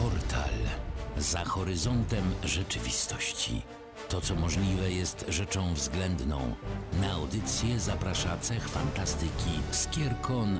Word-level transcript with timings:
Portal 0.00 0.54
za 1.18 1.38
horyzontem 1.38 2.24
rzeczywistości. 2.44 3.62
To, 4.08 4.20
co 4.20 4.34
możliwe, 4.34 4.90
jest 4.90 5.24
rzeczą 5.28 5.74
względną. 5.74 6.38
Na 7.00 7.12
audycję 7.12 7.80
zaprasza 7.80 8.36
cech 8.40 8.68
fantastyki 8.68 9.50
Skierkon. 9.70 10.58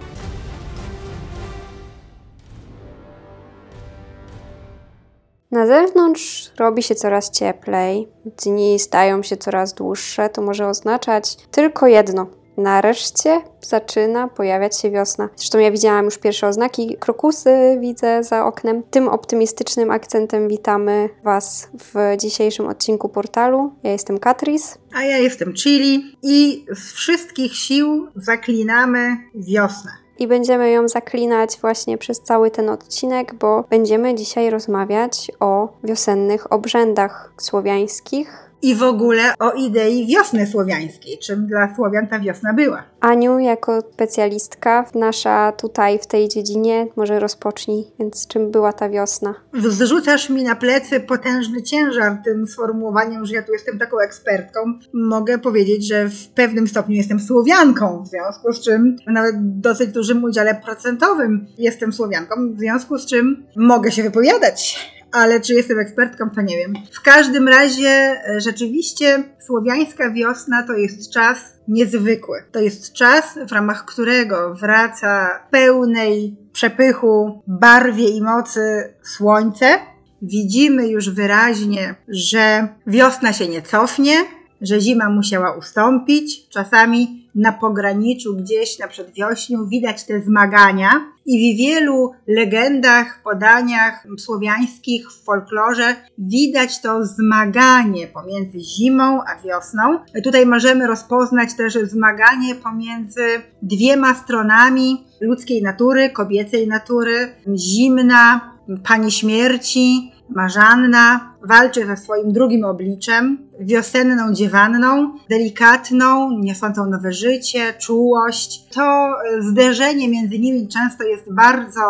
Na 5.51 5.67
zewnątrz 5.67 6.53
robi 6.59 6.83
się 6.83 6.95
coraz 6.95 7.31
cieplej, 7.31 8.09
dni 8.25 8.79
stają 8.79 9.23
się 9.23 9.37
coraz 9.37 9.75
dłuższe. 9.75 10.29
To 10.29 10.43
może 10.43 10.69
oznaczać 10.69 11.37
tylko 11.51 11.87
jedno: 11.87 12.27
nareszcie 12.61 13.41
zaczyna 13.61 14.29
pojawiać 14.29 14.81
się 14.81 14.91
wiosna. 14.91 15.29
Zresztą 15.37 15.59
ja 15.59 15.71
widziałam 15.71 16.05
już 16.05 16.19
pierwsze 16.19 16.49
oznaki, 16.49 16.97
krokusy 17.01 17.79
widzę 17.81 18.25
za 18.25 18.47
oknem. 18.47 18.83
Tym 18.91 19.09
optymistycznym 19.09 19.91
akcentem 19.91 20.49
witamy 20.49 21.09
Was 21.25 21.69
w 21.79 22.17
dzisiejszym 22.19 22.67
odcinku 22.67 23.09
portalu. 23.09 23.73
Ja 23.83 23.93
jestem 23.93 24.19
Katris. 24.19 24.79
A 24.95 25.03
ja 25.03 25.19
jestem 25.19 25.55
Chili 25.55 26.17
i 26.23 26.67
z 26.75 26.93
wszystkich 26.93 27.57
sił 27.57 28.09
zaklinamy 28.17 29.17
wiosnę. 29.35 29.91
I 30.19 30.27
będziemy 30.27 30.71
ją 30.71 30.89
zaklinać 30.89 31.59
właśnie 31.61 31.99
przez 31.99 32.21
cały 32.21 32.51
ten 32.51 32.69
odcinek, 32.69 33.35
bo 33.35 33.65
będziemy 33.71 34.15
dzisiaj 34.15 34.51
rozmawiać 34.51 35.31
o 35.41 35.69
wiosennych 35.85 36.53
obrzędach 36.53 37.33
słowiańskich, 37.39 38.50
i 38.63 38.75
w 38.75 38.83
ogóle 38.83 39.35
o 39.39 39.53
idei 39.53 40.07
wiosny 40.07 40.47
słowiańskiej, 40.47 41.19
czym 41.19 41.47
dla 41.47 41.75
Słowian 41.75 42.09
ta 42.09 42.21
wiosna 42.21 42.55
była. 42.55 42.83
Aniu, 43.01 43.39
jako 43.39 43.81
specjalistka 43.81 44.87
nasza 44.95 45.53
tutaj 45.53 45.99
w 45.99 46.07
tej 46.07 46.29
dziedzinie, 46.29 46.87
może 46.97 47.21
rozpocznij, 47.21 47.85
więc 47.99 48.27
czym 48.27 48.51
była 48.51 48.73
ta 48.73 48.89
wiosna? 48.89 49.35
Zrzucasz 49.55 50.31
mi 50.31 50.45
na 50.45 50.57
plecy 50.57 51.01
potężny 51.01 51.63
ciężar 51.63 52.17
tym 52.25 52.47
sformułowaniem, 52.47 53.27
że 53.27 53.35
ja 53.35 53.43
tu 53.43 53.53
jestem 53.53 53.79
taką 53.79 53.99
ekspertką. 53.99 54.61
Mogę 54.93 55.39
powiedzieć, 55.39 55.89
że 55.89 56.09
w 56.09 56.29
pewnym 56.29 56.69
stopniu 56.69 56.97
jestem 56.97 57.21
Słowianką, 57.21 58.03
w 58.03 58.09
związku 58.09 58.53
z 58.53 58.61
czym 58.61 58.97
nawet 59.07 59.37
w 59.37 59.61
dosyć 59.61 59.91
dużym 59.91 60.25
udziale 60.25 60.55
procentowym 60.55 61.47
jestem 61.59 61.93
Słowianką, 61.93 62.35
w 62.55 62.59
związku 62.59 62.99
z 62.99 63.07
czym 63.07 63.47
mogę 63.57 63.93
się 63.93 64.03
wypowiadać 64.03 64.91
ale 65.13 65.41
czy 65.41 65.55
jestem 65.55 65.79
ekspertką, 65.79 66.31
to 66.31 66.41
nie 66.41 66.57
wiem. 66.57 66.75
W 66.93 67.03
każdym 67.03 67.49
razie 67.49 67.89
e, 67.89 68.41
rzeczywiście 68.41 69.25
słowiańska 69.47 70.11
wiosna 70.11 70.63
to 70.67 70.73
jest 70.73 71.13
czas 71.13 71.39
niezwykły. 71.69 72.39
To 72.53 72.61
jest 72.61 72.93
czas, 72.93 73.39
w 73.49 73.53
ramach 73.53 73.85
którego 73.85 74.55
wraca 74.55 75.41
pełnej 75.51 76.37
przepychu, 76.53 77.43
barwie 77.47 78.09
i 78.09 78.23
mocy 78.23 78.95
słońce. 79.03 79.79
Widzimy 80.23 80.89
już 80.89 81.11
wyraźnie, 81.11 81.95
że 82.09 82.69
wiosna 82.87 83.33
się 83.33 83.49
nie 83.49 83.63
cofnie, 83.63 84.15
że 84.61 84.81
zima 84.81 85.11
musiała 85.11 85.57
ustąpić. 85.57 86.49
Czasami 86.49 87.20
na 87.35 87.53
pograniczu, 87.53 88.37
gdzieś 88.37 88.79
na 88.79 88.89
przedwiośniu, 88.89 89.67
widać 89.67 90.05
te 90.05 90.21
zmagania. 90.21 90.91
I 91.27 91.55
w 91.55 91.59
wielu 91.59 92.13
legendach, 92.27 93.23
podaniach 93.23 94.07
słowiańskich 94.19 95.13
w 95.13 95.25
folklorze 95.25 95.97
widać 96.19 96.81
to 96.81 97.05
zmaganie 97.05 98.07
pomiędzy 98.07 98.61
zimą 98.61 99.21
a 99.23 99.43
wiosną. 99.43 99.99
Tutaj 100.25 100.47
możemy 100.47 100.87
rozpoznać 100.87 101.55
też 101.55 101.75
zmaganie 101.75 102.55
pomiędzy 102.55 103.27
dwiema 103.63 104.15
stronami 104.15 105.05
ludzkiej 105.21 105.63
natury, 105.63 106.11
kobiecej 106.11 106.69
natury, 106.69 107.35
zimna, 107.57 108.55
pani 108.89 109.11
śmierci, 109.11 110.13
marzanna, 110.31 111.30
walczy 111.43 111.87
ze 111.87 111.97
swoim 111.97 112.33
drugim 112.33 112.65
obliczem, 112.65 113.39
wiosenną 113.61 114.33
dziewanną, 114.33 115.13
delikatną, 115.31 116.31
niosącą 116.39 116.87
nowe 116.87 117.13
życie, 117.13 117.75
czułość. 117.81 118.69
To 118.75 119.11
zderzenie 119.41 120.09
między 120.09 120.39
nimi 120.39 120.69
często 120.69 121.05
jest 121.05 121.35
bardzo 121.35 121.81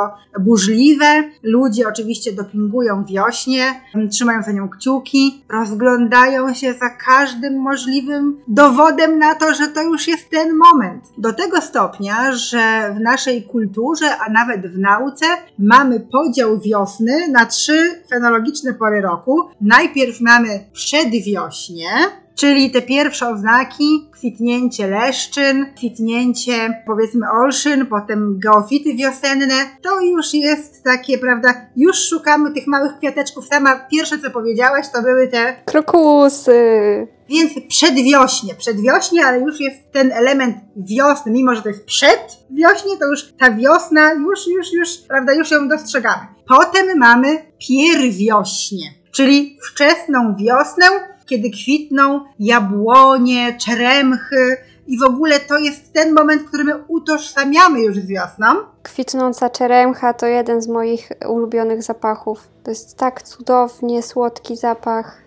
burzliwe. 0.40 1.04
Ludzie 1.42 1.88
oczywiście 1.88 2.32
dopingują 2.32 3.04
wiośnie, 3.04 3.64
trzymają 4.10 4.42
za 4.42 4.52
nią 4.52 4.68
kciuki, 4.68 5.44
rozglądają 5.50 6.54
się 6.54 6.74
za 6.74 6.90
każdym 6.90 7.60
możliwym 7.60 8.36
dowodem 8.48 9.18
na 9.18 9.34
to, 9.34 9.54
że 9.54 9.68
to 9.68 9.82
już 9.82 10.08
jest 10.08 10.30
ten 10.30 10.56
moment. 10.56 11.04
Do 11.18 11.32
tego 11.32 11.60
stopnia, 11.60 12.32
że 12.32 12.94
w 12.96 13.00
naszej 13.00 13.42
kulturze, 13.42 14.06
a 14.26 14.32
nawet 14.32 14.66
w 14.66 14.78
nauce, 14.78 15.26
mamy 15.58 16.00
podział 16.00 16.60
wiosny 16.60 17.28
na 17.28 17.46
trzy 17.46 18.02
fenologiczne 18.10 18.74
pory 18.74 19.00
roku. 19.00 19.39
Najpierw 19.60 20.20
mamy 20.20 20.64
przedwiośnie, 20.72 21.88
czyli 22.40 22.70
te 22.70 22.82
pierwsze 22.82 23.28
oznaki, 23.28 24.08
kwitnięcie 24.12 24.86
leszczyn, 24.86 25.66
kwitnięcie 25.76 26.82
powiedzmy 26.86 27.26
olszyn, 27.30 27.86
potem 27.86 28.38
geofity 28.38 28.94
wiosenne, 28.94 29.54
to 29.82 30.00
już 30.00 30.34
jest 30.34 30.84
takie, 30.84 31.18
prawda, 31.18 31.54
już 31.76 31.96
szukamy 32.08 32.52
tych 32.52 32.66
małych 32.66 32.98
kwiateczków. 32.98 33.46
Sama 33.46 33.76
pierwsze 33.90 34.18
co 34.18 34.30
powiedziałaś 34.30 34.86
to 34.92 35.02
były 35.02 35.28
te 35.28 35.56
krokusy. 35.64 36.60
Więc 37.28 37.52
przedwiośnie, 37.68 38.54
przedwiośnie, 38.54 39.26
ale 39.26 39.40
już 39.40 39.60
jest 39.60 39.92
ten 39.92 40.12
element 40.12 40.56
wiosny, 40.76 41.32
mimo 41.32 41.54
że 41.54 41.62
to 41.62 41.68
jest 41.68 41.84
przedwiośnie, 41.84 42.96
to 43.00 43.06
już 43.10 43.32
ta 43.38 43.50
wiosna, 43.50 44.12
już, 44.12 44.46
już, 44.46 44.72
już, 44.72 44.98
prawda, 45.08 45.32
już 45.32 45.50
ją 45.50 45.68
dostrzegamy. 45.68 46.22
Potem 46.48 46.98
mamy 46.98 47.42
pierwwiośnie 47.68 48.99
czyli 49.10 49.58
wczesną 49.62 50.36
wiosnę, 50.36 50.86
kiedy 51.26 51.50
kwitną 51.50 52.24
jabłonie, 52.38 53.56
czeremchy 53.58 54.56
i 54.86 54.98
w 54.98 55.02
ogóle 55.02 55.40
to 55.40 55.58
jest 55.58 55.92
ten 55.92 56.14
moment, 56.14 56.42
który 56.42 56.64
my 56.64 56.84
utożsamiamy 56.88 57.80
już 57.80 57.96
z 57.96 58.06
wiosną. 58.06 58.46
Kwitnąca 58.82 59.50
czeremcha 59.50 60.14
to 60.14 60.26
jeden 60.26 60.62
z 60.62 60.68
moich 60.68 61.08
ulubionych 61.28 61.82
zapachów. 61.82 62.48
To 62.64 62.70
jest 62.70 62.96
tak 62.96 63.22
cudownie 63.22 64.02
słodki 64.02 64.56
zapach. 64.56 65.22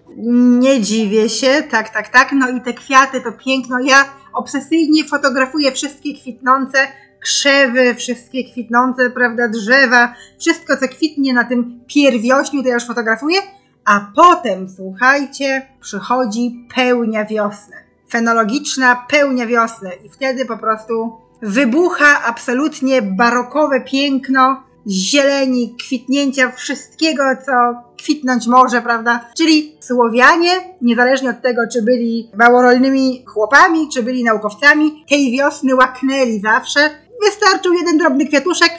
Nie 0.59 0.81
dziwię 0.81 1.29
się, 1.29 1.63
tak, 1.71 1.89
tak, 1.89 2.09
tak. 2.09 2.31
No 2.31 2.49
i 2.49 2.61
te 2.61 2.73
kwiaty 2.73 3.21
to 3.21 3.31
piękno. 3.31 3.79
Ja 3.79 4.05
obsesyjnie 4.33 5.03
fotografuję 5.03 5.71
wszystkie 5.71 6.13
kwitnące 6.13 6.77
krzewy, 7.19 7.95
wszystkie 7.95 8.51
kwitnące, 8.51 9.09
prawda, 9.09 9.47
drzewa, 9.47 10.13
wszystko 10.39 10.77
co 10.77 10.87
kwitnie 10.87 11.33
na 11.33 11.43
tym 11.43 11.79
pierwiośniu, 11.87 12.63
to 12.63 12.67
ja 12.67 12.73
już 12.73 12.87
fotografuję 12.87 13.39
a 13.85 14.11
potem, 14.15 14.69
słuchajcie, 14.69 15.67
przychodzi 15.81 16.67
pełnia 16.75 17.25
wiosny. 17.25 17.75
Fenologiczna 18.09 19.05
pełnia 19.09 19.47
wiosny. 19.47 19.91
I 20.05 20.09
wtedy 20.09 20.45
po 20.45 20.57
prostu 20.57 21.11
wybucha 21.41 22.23
absolutnie 22.25 23.01
barokowe 23.01 23.81
piękno 23.81 24.63
zieleni, 24.87 25.75
kwitnięcia 25.79 26.51
wszystkiego, 26.51 27.23
co 27.45 27.51
kwitnąć 27.97 28.47
może, 28.47 28.81
prawda? 28.81 29.25
Czyli 29.37 29.77
Słowianie, 29.79 30.49
niezależnie 30.81 31.29
od 31.29 31.41
tego, 31.41 31.61
czy 31.73 31.81
byli 31.81 32.29
małorolnymi 32.37 33.23
chłopami, 33.25 33.89
czy 33.89 34.03
byli 34.03 34.23
naukowcami, 34.23 35.05
tej 35.09 35.31
wiosny 35.31 35.75
łaknęli 35.75 36.39
zawsze. 36.39 36.89
Wystarczył 37.25 37.73
jeden 37.73 37.97
drobny 37.97 38.27
kwiatuszek, 38.27 38.71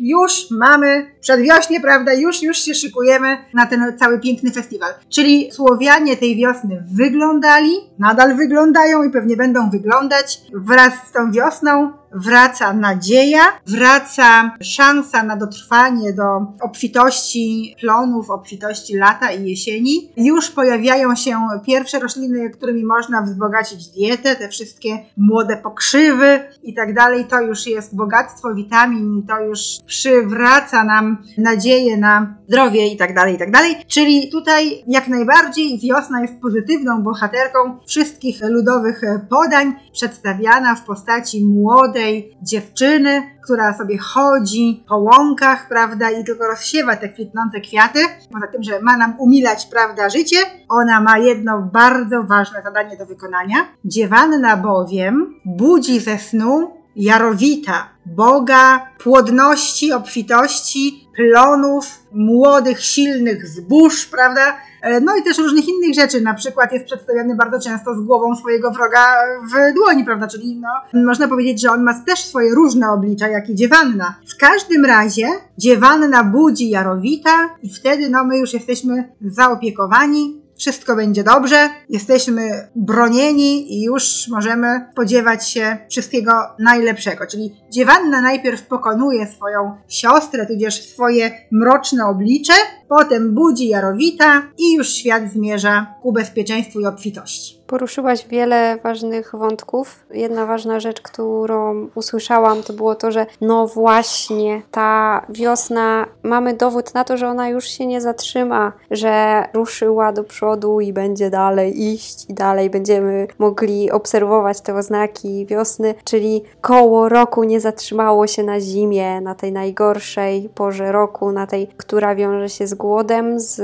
już 0.00 0.50
mamy 0.50 1.06
przedwiośnie, 1.20 1.80
prawda, 1.80 2.12
już, 2.12 2.42
już 2.42 2.58
się 2.58 2.74
szykujemy 2.74 3.36
na 3.54 3.66
ten 3.66 3.98
cały 3.98 4.20
piękny 4.20 4.50
festiwal. 4.50 4.94
Czyli 5.08 5.52
Słowianie 5.52 6.16
tej 6.16 6.36
wiosny 6.36 6.84
wyglądali, 6.94 7.72
nadal 7.98 8.36
wyglądają 8.36 9.02
i 9.02 9.10
pewnie 9.10 9.36
będą 9.36 9.70
wyglądać 9.70 10.40
wraz 10.54 10.92
z 11.08 11.12
tą 11.12 11.32
wiosną 11.32 11.92
wraca 12.14 12.72
nadzieja, 12.72 13.42
wraca 13.66 14.56
szansa 14.62 15.22
na 15.22 15.36
dotrwanie 15.36 16.12
do 16.12 16.24
obfitości 16.62 17.76
plonów, 17.80 18.30
obfitości 18.30 18.96
lata 18.96 19.30
i 19.30 19.50
jesieni. 19.50 20.12
Już 20.16 20.50
pojawiają 20.50 21.14
się 21.16 21.38
pierwsze 21.66 21.98
rośliny, 21.98 22.50
którymi 22.50 22.84
można 22.84 23.22
wzbogacić 23.22 23.88
dietę, 23.88 24.36
te 24.36 24.48
wszystkie 24.48 24.98
młode 25.16 25.56
pokrzywy 25.56 26.40
i 26.62 26.74
tak 26.74 26.94
dalej. 26.94 27.24
To 27.24 27.40
już 27.40 27.66
jest 27.66 27.96
bogactwo 27.96 28.54
witamin 28.54 29.22
to 29.28 29.40
już 29.40 29.58
przywraca 29.86 30.84
nam 30.84 31.22
nadzieję 31.38 31.96
na 31.96 32.34
zdrowie 32.48 32.86
i 32.86 32.96
tak 32.96 33.14
dalej, 33.14 33.34
i 33.34 33.38
tak 33.38 33.50
dalej. 33.50 33.76
Czyli 33.86 34.30
tutaj 34.30 34.84
jak 34.86 35.08
najbardziej 35.08 35.78
wiosna 35.80 36.20
jest 36.22 36.40
pozytywną 36.40 37.02
bohaterką 37.02 37.78
wszystkich 37.86 38.40
ludowych 38.42 39.00
podań, 39.30 39.74
przedstawiana 39.92 40.74
w 40.74 40.84
postaci 40.84 41.46
młodej, 41.46 42.01
młodej 42.02 42.36
dziewczyny, 42.42 43.22
która 43.42 43.78
sobie 43.78 43.98
chodzi 43.98 44.84
po 44.88 44.96
łąkach, 44.96 45.68
prawda, 45.68 46.10
i 46.10 46.24
tylko 46.24 46.46
rozsiewa 46.46 46.96
te 46.96 47.08
kwitnące 47.08 47.60
kwiaty. 47.60 47.98
Poza 48.32 48.46
tym, 48.46 48.62
że 48.62 48.80
ma 48.80 48.96
nam 48.96 49.14
umilać, 49.18 49.66
prawda, 49.66 50.10
życie, 50.10 50.36
ona 50.68 51.00
ma 51.00 51.18
jedno 51.18 51.62
bardzo 51.72 52.22
ważne 52.22 52.62
zadanie 52.62 52.96
do 52.96 53.06
wykonania. 53.06 53.56
Dziewanna 53.84 54.56
bowiem 54.56 55.34
budzi 55.44 56.00
ze 56.00 56.18
snu 56.18 56.81
jarowita, 56.96 57.88
boga 58.06 58.86
płodności, 58.98 59.92
obfitości, 59.92 61.08
plonów, 61.16 61.86
młodych, 62.12 62.82
silnych 62.82 63.46
zbóż, 63.46 64.06
prawda? 64.06 64.56
E, 64.82 65.00
no 65.00 65.16
i 65.16 65.22
też 65.22 65.38
różnych 65.38 65.68
innych 65.68 65.94
rzeczy. 65.94 66.20
Na 66.20 66.34
przykład 66.34 66.72
jest 66.72 66.84
przedstawiany 66.84 67.36
bardzo 67.36 67.60
często 67.60 67.94
z 67.94 68.00
głową 68.00 68.36
swojego 68.36 68.70
wroga 68.70 69.06
w 69.42 69.74
dłoni, 69.74 70.04
prawda? 70.04 70.28
Czyli 70.28 70.60
no, 70.60 71.02
można 71.06 71.28
powiedzieć, 71.28 71.60
że 71.60 71.70
on 71.70 71.82
ma 71.82 72.04
też 72.04 72.24
swoje 72.24 72.54
różne 72.54 72.90
oblicza, 72.90 73.28
jak 73.28 73.48
i 73.48 73.54
dziewanna. 73.54 74.14
W 74.28 74.40
każdym 74.40 74.84
razie 74.84 75.26
dziewanna 75.58 76.24
budzi 76.24 76.70
Jarowita 76.70 77.48
i 77.62 77.70
wtedy 77.70 78.08
no, 78.08 78.24
my 78.24 78.38
już 78.38 78.52
jesteśmy 78.52 79.12
zaopiekowani, 79.20 80.41
wszystko 80.62 80.96
będzie 80.96 81.24
dobrze, 81.24 81.68
jesteśmy 81.88 82.68
bronieni 82.76 83.74
i 83.74 83.82
już 83.82 84.28
możemy 84.28 84.68
spodziewać 84.92 85.48
się 85.48 85.78
wszystkiego 85.90 86.32
najlepszego. 86.58 87.26
Czyli 87.26 87.54
dziewanna 87.70 88.20
najpierw 88.20 88.66
pokonuje 88.66 89.26
swoją 89.26 89.76
siostrę, 89.88 90.46
tudzież 90.46 90.88
swoje 90.88 91.30
mroczne 91.50 92.06
oblicze, 92.06 92.52
potem 92.88 93.34
budzi 93.34 93.68
Jarowita 93.68 94.42
i 94.58 94.74
już 94.76 94.88
świat 94.88 95.32
zmierza 95.32 95.94
ku 96.02 96.12
bezpieczeństwu 96.12 96.80
i 96.80 96.86
obfitości. 96.86 97.61
Poruszyłaś 97.72 98.26
wiele 98.28 98.78
ważnych 98.82 99.32
wątków. 99.34 100.04
Jedna 100.10 100.46
ważna 100.46 100.80
rzecz, 100.80 101.00
którą 101.00 101.88
usłyszałam, 101.94 102.62
to 102.62 102.72
było 102.72 102.94
to, 102.94 103.12
że 103.12 103.26
no 103.40 103.66
właśnie, 103.66 104.62
ta 104.70 105.22
wiosna, 105.28 106.06
mamy 106.22 106.54
dowód 106.54 106.94
na 106.94 107.04
to, 107.04 107.16
że 107.16 107.28
ona 107.28 107.48
już 107.48 107.64
się 107.64 107.86
nie 107.86 108.00
zatrzyma, 108.00 108.72
że 108.90 109.44
ruszyła 109.54 110.12
do 110.12 110.24
przodu 110.24 110.80
i 110.80 110.92
będzie 110.92 111.30
dalej 111.30 111.92
iść 111.92 112.30
i 112.30 112.34
dalej 112.34 112.70
będziemy 112.70 113.26
mogli 113.38 113.90
obserwować 113.90 114.60
te 114.60 114.74
oznaki 114.74 115.46
wiosny, 115.46 115.94
czyli 116.04 116.42
koło 116.60 117.08
roku 117.08 117.44
nie 117.44 117.60
zatrzymało 117.60 118.26
się 118.26 118.42
na 118.42 118.60
zimie, 118.60 119.20
na 119.20 119.34
tej 119.34 119.52
najgorszej 119.52 120.48
porze 120.54 120.92
roku, 120.92 121.32
na 121.32 121.46
tej, 121.46 121.66
która 121.76 122.14
wiąże 122.14 122.48
się 122.48 122.66
z 122.66 122.74
głodem, 122.74 123.40
z 123.40 123.62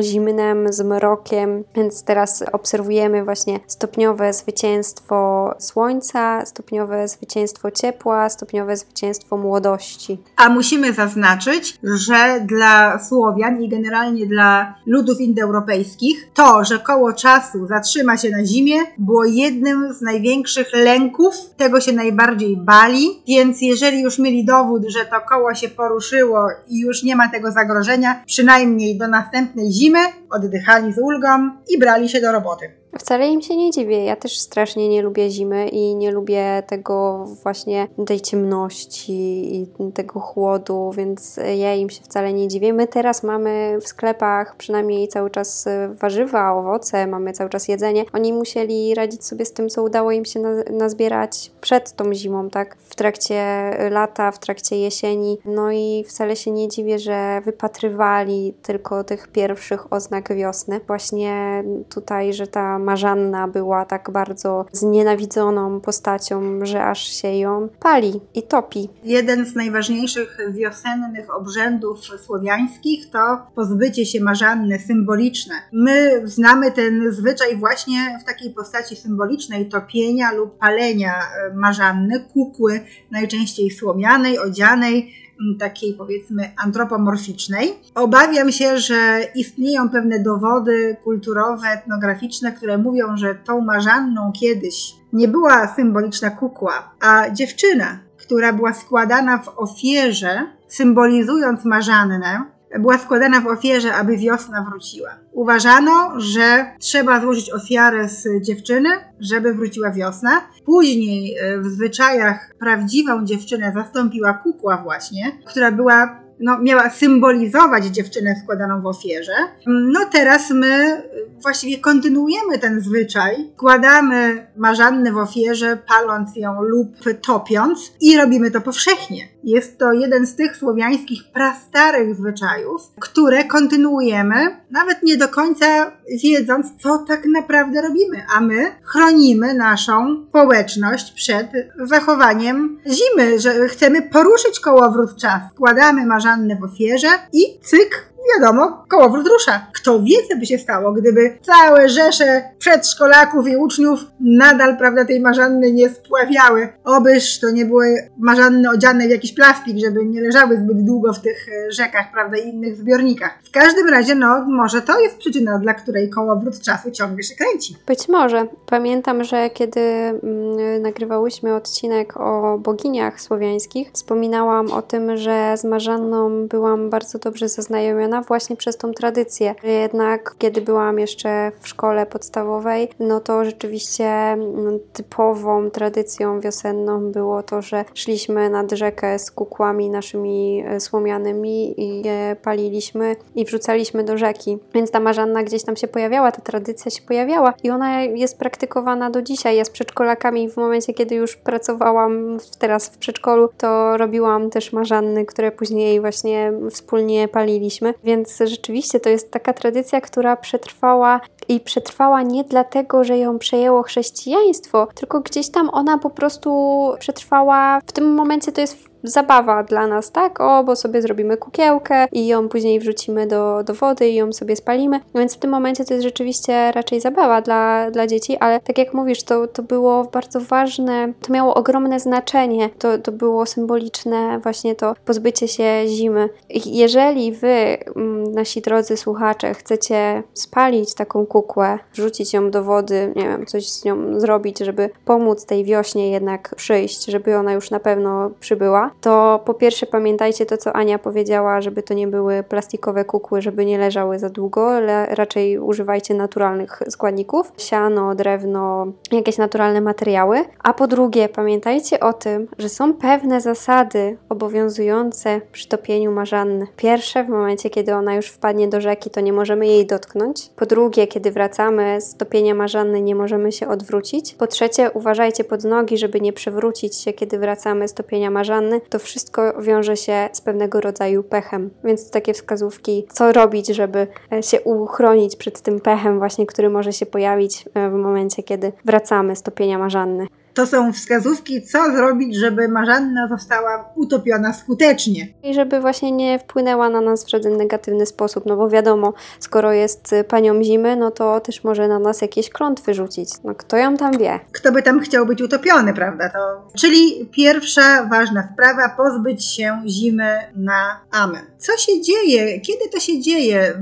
zimnem, 0.00 0.72
z 0.72 0.80
mrokiem, 0.80 1.64
więc 1.74 2.04
teraz 2.04 2.44
obserwujemy 2.52 3.29
właśnie 3.30 3.60
stopniowe 3.66 4.32
zwycięstwo 4.32 5.50
słońca, 5.58 6.46
stopniowe 6.46 7.08
zwycięstwo 7.08 7.70
ciepła, 7.70 8.28
stopniowe 8.28 8.76
zwycięstwo 8.76 9.36
młodości. 9.36 10.18
A 10.36 10.48
musimy 10.48 10.92
zaznaczyć, 10.92 11.78
że 11.82 12.40
dla 12.44 12.98
Słowian 12.98 13.62
i 13.62 13.68
generalnie 13.68 14.26
dla 14.26 14.74
ludów 14.86 15.20
indoeuropejskich 15.20 16.28
to, 16.34 16.64
że 16.64 16.78
koło 16.78 17.12
czasu 17.12 17.66
zatrzyma 17.66 18.16
się 18.16 18.30
na 18.30 18.44
zimie, 18.44 18.76
było 18.98 19.24
jednym 19.24 19.92
z 19.94 20.00
największych 20.00 20.72
lęków, 20.72 21.34
tego 21.56 21.80
się 21.80 21.92
najbardziej 21.92 22.56
bali, 22.56 23.22
więc 23.28 23.62
jeżeli 23.62 24.02
już 24.02 24.18
mieli 24.18 24.44
dowód, 24.44 24.82
że 24.88 25.04
to 25.04 25.16
koło 25.28 25.54
się 25.54 25.68
poruszyło 25.68 26.48
i 26.68 26.80
już 26.80 27.02
nie 27.02 27.16
ma 27.16 27.28
tego 27.28 27.52
zagrożenia, 27.52 28.22
przynajmniej 28.26 28.98
do 28.98 29.08
następnej 29.08 29.72
zimy, 29.72 29.98
oddychali 30.30 30.92
z 30.92 30.98
ulgą 30.98 31.50
i 31.68 31.78
brali 31.78 32.08
się 32.08 32.20
do 32.20 32.32
roboty. 32.32 32.79
Wcale 32.98 33.28
im 33.28 33.42
się 33.42 33.56
nie 33.56 33.70
dziwię. 33.70 34.04
Ja 34.04 34.16
też 34.16 34.38
strasznie 34.38 34.88
nie 34.88 35.02
lubię 35.02 35.30
zimy 35.30 35.68
i 35.68 35.94
nie 35.94 36.10
lubię 36.10 36.62
tego 36.66 37.24
właśnie 37.42 37.88
tej 38.06 38.20
ciemności 38.20 39.12
i 39.56 39.66
tego 39.94 40.20
chłodu, 40.20 40.90
więc 40.96 41.40
ja 41.56 41.74
im 41.74 41.90
się 41.90 42.02
wcale 42.02 42.32
nie 42.32 42.48
dziwię. 42.48 42.72
My 42.72 42.86
teraz 42.86 43.22
mamy 43.22 43.78
w 43.80 43.88
sklepach 43.88 44.56
przynajmniej 44.56 45.08
cały 45.08 45.30
czas 45.30 45.68
warzywa, 46.00 46.52
owoce, 46.52 47.06
mamy 47.06 47.32
cały 47.32 47.50
czas 47.50 47.68
jedzenie. 47.68 48.04
Oni 48.12 48.32
musieli 48.32 48.94
radzić 48.94 49.24
sobie 49.24 49.44
z 49.44 49.52
tym, 49.52 49.68
co 49.68 49.82
udało 49.82 50.10
im 50.10 50.24
się 50.24 50.40
nazbierać 50.70 51.52
przed 51.60 51.92
tą 51.92 52.14
zimą, 52.14 52.50
tak? 52.50 52.76
W 52.76 52.94
trakcie 52.94 53.70
lata, 53.90 54.32
w 54.32 54.38
trakcie 54.38 54.76
jesieni. 54.76 55.38
No 55.44 55.72
i 55.72 56.04
wcale 56.08 56.36
się 56.36 56.50
nie 56.50 56.68
dziwię, 56.68 56.98
że 56.98 57.40
wypatrywali 57.44 58.54
tylko 58.62 59.04
tych 59.04 59.28
pierwszych 59.28 59.92
oznak 59.92 60.34
wiosny. 60.34 60.80
Właśnie 60.86 61.64
tutaj, 61.88 62.32
że 62.32 62.46
ta 62.46 62.79
Marzanna 62.80 63.48
była 63.48 63.84
tak 63.84 64.10
bardzo 64.10 64.66
znienawidzoną 64.72 65.80
postacią, 65.80 66.58
że 66.62 66.84
aż 66.84 67.02
się 67.02 67.28
ją 67.28 67.68
pali 67.80 68.20
i 68.34 68.42
topi. 68.42 68.88
Jeden 69.04 69.46
z 69.46 69.54
najważniejszych 69.54 70.38
wiosennych 70.50 71.34
obrzędów 71.34 71.98
słowiańskich 72.26 73.10
to 73.10 73.18
pozbycie 73.54 74.06
się 74.06 74.20
Marzanny 74.20 74.78
symboliczne. 74.78 75.54
My 75.72 76.22
znamy 76.24 76.72
ten 76.72 77.12
zwyczaj 77.12 77.56
właśnie 77.56 78.18
w 78.22 78.24
takiej 78.24 78.50
postaci 78.50 78.96
symbolicznej 78.96 79.68
topienia 79.68 80.32
lub 80.32 80.58
palenia 80.58 81.12
e, 81.12 81.54
Marzanny, 81.54 82.24
kukły 82.32 82.80
najczęściej 83.10 83.70
słomianej, 83.70 84.38
odzianej 84.38 85.14
takiej 85.58 85.94
powiedzmy 85.94 86.52
antropomorficznej. 86.64 87.72
Obawiam 87.94 88.52
się, 88.52 88.78
że 88.78 89.20
istnieją 89.34 89.88
pewne 89.88 90.18
dowody 90.18 90.96
kulturowe, 91.04 91.68
etnograficzne, 91.68 92.52
które 92.52 92.78
mówią, 92.78 93.16
że 93.16 93.34
tą 93.34 93.60
marzanną 93.60 94.32
kiedyś 94.32 94.94
nie 95.12 95.28
była 95.28 95.74
symboliczna 95.74 96.30
kukła, 96.30 96.94
a 97.00 97.30
dziewczyna, 97.30 97.98
która 98.16 98.52
była 98.52 98.74
składana 98.74 99.38
w 99.38 99.48
ofierze, 99.56 100.46
symbolizując 100.68 101.64
marzannę, 101.64 102.44
była 102.78 102.98
składana 102.98 103.40
w 103.40 103.46
ofierze, 103.46 103.94
aby 103.94 104.16
wiosna 104.16 104.66
wróciła. 104.70 105.10
Uważano, 105.32 106.20
że 106.20 106.66
trzeba 106.78 107.20
złożyć 107.20 107.52
ofiarę 107.52 108.08
z 108.08 108.42
dziewczyny, 108.42 108.88
żeby 109.20 109.54
wróciła 109.54 109.90
wiosna. 109.90 110.30
Później 110.64 111.36
e, 111.38 111.58
w 111.58 111.66
zwyczajach 111.66 112.54
prawdziwą 112.58 113.24
dziewczynę 113.24 113.72
zastąpiła 113.74 114.32
kukła 114.32 114.76
właśnie, 114.76 115.32
która 115.46 115.72
była 115.72 116.20
no, 116.40 116.58
miała 116.62 116.90
symbolizować 116.90 117.84
dziewczynę 117.84 118.34
składaną 118.42 118.82
w 118.82 118.86
ofierze. 118.86 119.32
No 119.66 120.00
teraz 120.12 120.50
my 120.50 121.02
właściwie 121.42 121.78
kontynuujemy 121.78 122.58
ten 122.58 122.80
zwyczaj. 122.80 123.52
Kładamy 123.56 124.46
marzannę 124.56 125.12
w 125.12 125.16
ofierze, 125.16 125.78
paląc 125.88 126.36
ją 126.36 126.62
lub 126.62 126.88
topiąc 127.26 127.92
i 128.00 128.16
robimy 128.16 128.50
to 128.50 128.60
powszechnie. 128.60 129.28
Jest 129.44 129.78
to 129.78 129.92
jeden 129.92 130.26
z 130.26 130.36
tych 130.36 130.56
słowiańskich 130.56 131.22
prastarych 131.32 132.14
zwyczajów, 132.14 132.82
które 133.00 133.44
kontynuujemy, 133.44 134.56
nawet 134.70 135.02
nie 135.02 135.16
do 135.16 135.28
końca 135.28 135.92
wiedząc, 136.22 136.66
co 136.82 136.98
tak 136.98 137.26
naprawdę 137.26 137.82
robimy, 137.82 138.24
a 138.36 138.40
my 138.40 138.72
chronimy 138.82 139.54
naszą 139.54 140.24
społeczność 140.28 141.12
przed 141.12 141.46
zachowaniem 141.84 142.78
zimy, 142.86 143.40
że 143.40 143.68
chcemy 143.68 144.02
poruszyć 144.02 144.60
kołowrót 144.60 145.16
czas. 145.16 145.42
Składamy 145.54 146.06
marzannę 146.06 146.56
w 146.56 146.64
ofierze 146.64 147.08
i 147.32 147.58
cyk, 147.62 148.09
wiadomo, 148.34 148.84
kołowrót 148.88 149.28
rusza. 149.28 149.66
Kto 149.74 150.02
wie, 150.02 150.16
co 150.30 150.38
by 150.38 150.46
się 150.46 150.58
stało, 150.58 150.92
gdyby 150.92 151.38
całe 151.42 151.88
rzesze 151.88 152.42
przedszkolaków 152.58 153.48
i 153.48 153.56
uczniów 153.56 154.00
nadal, 154.20 154.76
prawda, 154.76 155.04
tej 155.04 155.20
marzanny 155.20 155.72
nie 155.72 155.90
spławiały. 155.90 156.68
Obyż 156.84 157.40
to 157.40 157.50
nie 157.50 157.64
były 157.64 157.86
marzanny 158.18 158.70
odziane 158.70 159.06
w 159.06 159.10
jakiś 159.10 159.32
plastik, 159.34 159.76
żeby 159.84 160.04
nie 160.04 160.20
leżały 160.20 160.56
zbyt 160.56 160.84
długo 160.84 161.12
w 161.12 161.20
tych 161.20 161.46
e, 161.48 161.72
rzekach, 161.72 162.12
prawda, 162.12 162.36
i 162.36 162.48
innych 162.48 162.76
zbiornikach. 162.76 163.38
W 163.44 163.50
każdym 163.50 163.88
razie, 163.88 164.14
no, 164.14 164.44
może 164.48 164.82
to 164.82 165.00
jest 165.00 165.18
przyczyna, 165.18 165.58
dla 165.58 165.74
której 165.74 166.10
kołowrót 166.10 166.60
czasu 166.60 166.90
ciągle 166.90 167.22
się 167.22 167.34
kręci. 167.34 167.76
Być 167.86 168.08
może. 168.08 168.46
Pamiętam, 168.66 169.24
że 169.24 169.50
kiedy 169.50 169.80
mm, 169.80 170.82
nagrywałyśmy 170.82 171.54
odcinek 171.54 172.16
o 172.16 172.58
boginiach 172.58 173.20
słowiańskich, 173.20 173.90
wspominałam 173.92 174.72
o 174.72 174.82
tym, 174.82 175.16
że 175.16 175.54
z 175.56 175.64
Marzanną 175.64 176.48
byłam 176.48 176.90
bardzo 176.90 177.18
dobrze 177.18 177.48
zaznajomiona 177.48 178.09
właśnie 178.22 178.56
przez 178.56 178.76
tą 178.76 178.92
tradycję. 178.92 179.54
Jednak 179.62 180.34
kiedy 180.38 180.60
byłam 180.60 180.98
jeszcze 180.98 181.52
w 181.60 181.68
szkole 181.68 182.06
podstawowej, 182.06 182.88
no 183.00 183.20
to 183.20 183.44
rzeczywiście 183.44 184.06
mm, 184.06 184.78
typową 184.92 185.70
tradycją 185.70 186.40
wiosenną 186.40 187.12
było 187.12 187.42
to, 187.42 187.62
że 187.62 187.84
szliśmy 187.94 188.50
nad 188.50 188.72
rzekę 188.72 189.18
z 189.18 189.30
kukłami 189.30 189.90
naszymi 189.90 190.64
e, 190.66 190.80
słomianymi 190.80 191.80
i 191.80 192.02
je 192.06 192.36
paliliśmy 192.42 193.16
i 193.34 193.44
wrzucaliśmy 193.44 194.04
do 194.04 194.18
rzeki. 194.18 194.58
Więc 194.74 194.90
ta 194.90 195.00
marzanna 195.00 195.42
gdzieś 195.42 195.64
tam 195.64 195.76
się 195.76 195.88
pojawiała, 195.88 196.32
ta 196.32 196.40
tradycja 196.40 196.90
się 196.90 197.02
pojawiała 197.02 197.54
i 197.62 197.70
ona 197.70 198.02
jest 198.02 198.38
praktykowana 198.38 199.10
do 199.10 199.22
dzisiaj. 199.22 199.56
Ja 199.56 199.64
z 199.64 199.70
przedszkolakami 199.70 200.50
w 200.50 200.56
momencie, 200.56 200.94
kiedy 200.94 201.14
już 201.14 201.36
pracowałam 201.36 202.38
teraz 202.58 202.88
w 202.88 202.98
przedszkolu, 202.98 203.48
to 203.58 203.96
robiłam 203.96 204.50
też 204.50 204.72
marzanny, 204.72 205.26
które 205.26 205.52
później 205.52 206.00
właśnie 206.00 206.52
wspólnie 206.70 207.28
paliliśmy. 207.28 207.94
Więc 208.04 208.38
rzeczywiście 208.46 209.00
to 209.00 209.08
jest 209.08 209.30
taka 209.30 209.52
tradycja, 209.52 210.00
która 210.00 210.36
przetrwała 210.36 211.20
i 211.48 211.60
przetrwała 211.60 212.22
nie 212.22 212.44
dlatego, 212.44 213.04
że 213.04 213.18
ją 213.18 213.38
przejęło 213.38 213.82
chrześcijaństwo, 213.82 214.88
tylko 214.94 215.20
gdzieś 215.20 215.50
tam 215.50 215.70
ona 215.72 215.98
po 215.98 216.10
prostu 216.10 216.50
przetrwała. 216.98 217.80
W 217.86 217.92
tym 217.92 218.14
momencie 218.14 218.52
to 218.52 218.60
jest 218.60 218.90
zabawa 219.02 219.62
dla 219.62 219.86
nas, 219.86 220.12
tak? 220.12 220.40
O, 220.40 220.64
bo 220.64 220.76
sobie 220.76 221.02
zrobimy 221.02 221.36
kukiełkę 221.36 222.06
i 222.12 222.26
ją 222.26 222.48
później 222.48 222.80
wrzucimy 222.80 223.26
do, 223.26 223.64
do 223.64 223.74
wody 223.74 224.08
i 224.08 224.14
ją 224.14 224.32
sobie 224.32 224.56
spalimy. 224.56 225.00
Więc 225.14 225.34
w 225.34 225.38
tym 225.38 225.50
momencie 225.50 225.84
to 225.84 225.94
jest 225.94 226.04
rzeczywiście 226.04 226.72
raczej 226.72 227.00
zabawa 227.00 227.40
dla, 227.40 227.90
dla 227.90 228.06
dzieci, 228.06 228.36
ale 228.36 228.60
tak 228.60 228.78
jak 228.78 228.94
mówisz, 228.94 229.22
to, 229.22 229.46
to 229.46 229.62
było 229.62 230.04
bardzo 230.04 230.40
ważne, 230.40 231.12
to 231.22 231.32
miało 231.32 231.54
ogromne 231.54 232.00
znaczenie, 232.00 232.70
to, 232.78 232.98
to 232.98 233.12
było 233.12 233.46
symboliczne 233.46 234.38
właśnie 234.42 234.74
to 234.74 234.94
pozbycie 235.04 235.48
się 235.48 235.84
zimy. 235.86 236.28
Jeżeli 236.66 237.32
wy, 237.32 237.78
mm, 237.96 238.32
nasi 238.32 238.60
drodzy 238.60 238.96
słuchacze, 238.96 239.54
chcecie 239.54 240.22
spalić 240.34 240.94
taką 240.94 241.26
kukłę, 241.42 241.78
wrzucić 241.92 242.32
ją 242.32 242.50
do 242.50 242.64
wody, 242.64 243.12
nie 243.16 243.22
wiem, 243.22 243.46
coś 243.46 243.70
z 243.70 243.84
nią 243.84 244.20
zrobić, 244.20 244.58
żeby 244.58 244.90
pomóc 245.04 245.46
tej 245.46 245.64
wiośnie 245.64 246.10
jednak 246.10 246.54
przyjść, 246.56 247.04
żeby 247.04 247.36
ona 247.36 247.52
już 247.52 247.70
na 247.70 247.80
pewno 247.80 248.30
przybyła, 248.40 248.90
to 249.00 249.40
po 249.44 249.54
pierwsze 249.54 249.86
pamiętajcie 249.86 250.46
to, 250.46 250.56
co 250.56 250.72
Ania 250.72 250.98
powiedziała, 250.98 251.60
żeby 251.60 251.82
to 251.82 251.94
nie 251.94 252.06
były 252.06 252.42
plastikowe 252.42 253.04
kukły, 253.04 253.42
żeby 253.42 253.64
nie 253.64 253.78
leżały 253.78 254.18
za 254.18 254.28
długo, 254.28 254.70
ale 254.70 255.06
raczej 255.06 255.58
używajcie 255.58 256.14
naturalnych 256.14 256.82
składników, 256.88 257.52
siano, 257.58 258.14
drewno, 258.14 258.86
jakieś 259.12 259.38
naturalne 259.38 259.80
materiały. 259.80 260.44
A 260.64 260.72
po 260.72 260.86
drugie, 260.86 261.28
pamiętajcie 261.28 262.00
o 262.00 262.12
tym, 262.12 262.48
że 262.58 262.68
są 262.68 262.94
pewne 262.94 263.40
zasady 263.40 264.16
obowiązujące 264.28 265.40
przy 265.52 265.68
topieniu 265.68 266.12
marzanny. 266.12 266.66
Pierwsze, 266.76 267.24
w 267.24 267.28
momencie, 267.28 267.70
kiedy 267.70 267.94
ona 267.94 268.14
już 268.14 268.26
wpadnie 268.26 268.68
do 268.68 268.80
rzeki, 268.80 269.10
to 269.10 269.20
nie 269.20 269.32
możemy 269.32 269.66
jej 269.66 269.86
dotknąć. 269.86 270.50
Po 270.56 270.66
drugie, 270.66 271.06
kiedy 271.06 271.19
wracamy 271.30 272.00
z 272.00 272.16
topienia 272.16 272.54
marzanny, 272.54 273.02
nie 273.02 273.14
możemy 273.14 273.52
się 273.52 273.68
odwrócić. 273.68 274.34
Po 274.34 274.46
trzecie, 274.46 274.90
uważajcie 274.94 275.44
pod 275.44 275.64
nogi, 275.64 275.98
żeby 275.98 276.20
nie 276.20 276.32
przewrócić 276.32 276.96
się, 276.96 277.12
kiedy 277.12 277.38
wracamy 277.38 277.88
z 277.88 277.94
topienia 277.94 278.30
marzanny 278.30 278.80
to 278.88 278.98
wszystko 278.98 279.62
wiąże 279.62 279.96
się 279.96 280.28
z 280.32 280.40
pewnego 280.40 280.80
rodzaju 280.80 281.22
pechem. 281.22 281.70
Więc 281.84 282.10
takie 282.10 282.34
wskazówki, 282.34 283.06
co 283.12 283.32
robić, 283.32 283.66
żeby 283.66 284.06
e, 284.32 284.42
się 284.42 284.60
uchronić 284.60 285.36
przed 285.36 285.60
tym 285.60 285.80
pechem, 285.80 286.18
właśnie, 286.18 286.46
który 286.46 286.70
może 286.70 286.92
się 286.92 287.06
pojawić 287.06 287.64
e, 287.74 287.90
w 287.90 287.92
momencie, 287.92 288.42
kiedy 288.42 288.72
wracamy 288.84 289.36
z 289.36 289.42
topienia 289.42 289.78
marzanny. 289.78 290.26
To 290.60 290.66
są 290.66 290.92
wskazówki, 290.92 291.62
co 291.62 291.92
zrobić, 291.92 292.36
żeby 292.36 292.68
marzanna 292.68 293.28
została 293.28 293.92
utopiona 293.96 294.52
skutecznie. 294.52 295.28
I 295.42 295.54
żeby 295.54 295.80
właśnie 295.80 296.12
nie 296.12 296.38
wpłynęła 296.38 296.88
na 296.88 297.00
nas 297.00 297.24
w 297.24 297.28
żaden 297.28 297.56
negatywny 297.56 298.06
sposób, 298.06 298.46
no 298.46 298.56
bo 298.56 298.68
wiadomo, 298.68 299.12
skoro 299.38 299.72
jest 299.72 300.14
panią 300.28 300.62
zimy, 300.62 300.96
no 300.96 301.10
to 301.10 301.40
też 301.40 301.64
może 301.64 301.88
na 301.88 301.98
nas 301.98 302.20
jakieś 302.22 302.50
klątwy 302.50 302.94
rzucić. 302.94 303.28
No 303.44 303.54
kto 303.54 303.76
ją 303.76 303.96
tam 303.96 304.18
wie? 304.18 304.40
Kto 304.52 304.72
by 304.72 304.82
tam 304.82 305.00
chciał 305.00 305.26
być 305.26 305.42
utopiony, 305.42 305.94
prawda? 305.94 306.28
To... 306.28 306.68
Czyli 306.78 307.28
pierwsza 307.32 308.04
ważna 308.04 308.48
sprawa, 308.52 308.88
pozbyć 308.96 309.44
się 309.44 309.82
zimy 309.86 310.38
na 310.56 311.00
amen. 311.10 311.49
Co 311.60 311.76
się 311.76 312.02
dzieje? 312.02 312.60
Kiedy 312.60 312.88
to 312.92 313.00
się 313.00 313.20
dzieje? 313.20 313.80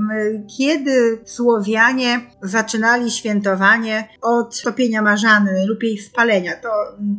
Kiedy 0.59 1.19
Słowianie 1.25 2.21
zaczynali 2.43 3.11
świętowanie 3.11 4.09
od 4.23 4.63
topienia 4.63 5.03
marzanny 5.03 5.67
lub 5.67 5.83
jej 5.83 5.99
spalenia? 5.99 6.53
To 6.57 6.69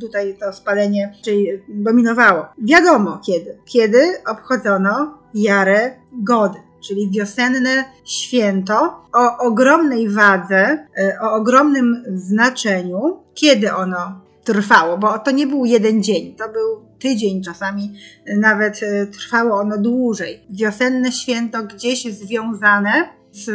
tutaj 0.01 0.37
to 0.39 0.53
spalenie 0.53 1.13
czyli 1.23 1.47
dominowało. 1.69 2.45
Wiadomo 2.57 3.21
kiedy. 3.25 3.57
Kiedy 3.65 3.99
obchodzono 4.27 5.17
Jarę 5.33 5.91
Gody 6.13 6.59
czyli 6.81 7.09
wiosenne 7.09 7.85
święto 8.05 9.05
o 9.13 9.37
ogromnej 9.37 10.09
wadze, 10.09 10.87
e, 10.97 11.17
o 11.21 11.33
ogromnym 11.33 12.03
znaczeniu, 12.15 13.23
kiedy 13.33 13.73
ono 13.73 14.21
trwało, 14.43 14.97
bo 14.97 15.19
to 15.19 15.31
nie 15.31 15.47
był 15.47 15.65
jeden 15.65 16.03
dzień, 16.03 16.35
to 16.35 16.49
był 16.49 16.85
tydzień, 16.99 17.43
czasami 17.43 17.93
nawet 18.37 18.83
e, 18.83 19.07
trwało 19.07 19.59
ono 19.59 19.77
dłużej. 19.77 20.43
Wiosenne 20.49 21.11
święto 21.11 21.63
gdzieś 21.63 22.03
związane 22.03 23.18
z 23.31 23.51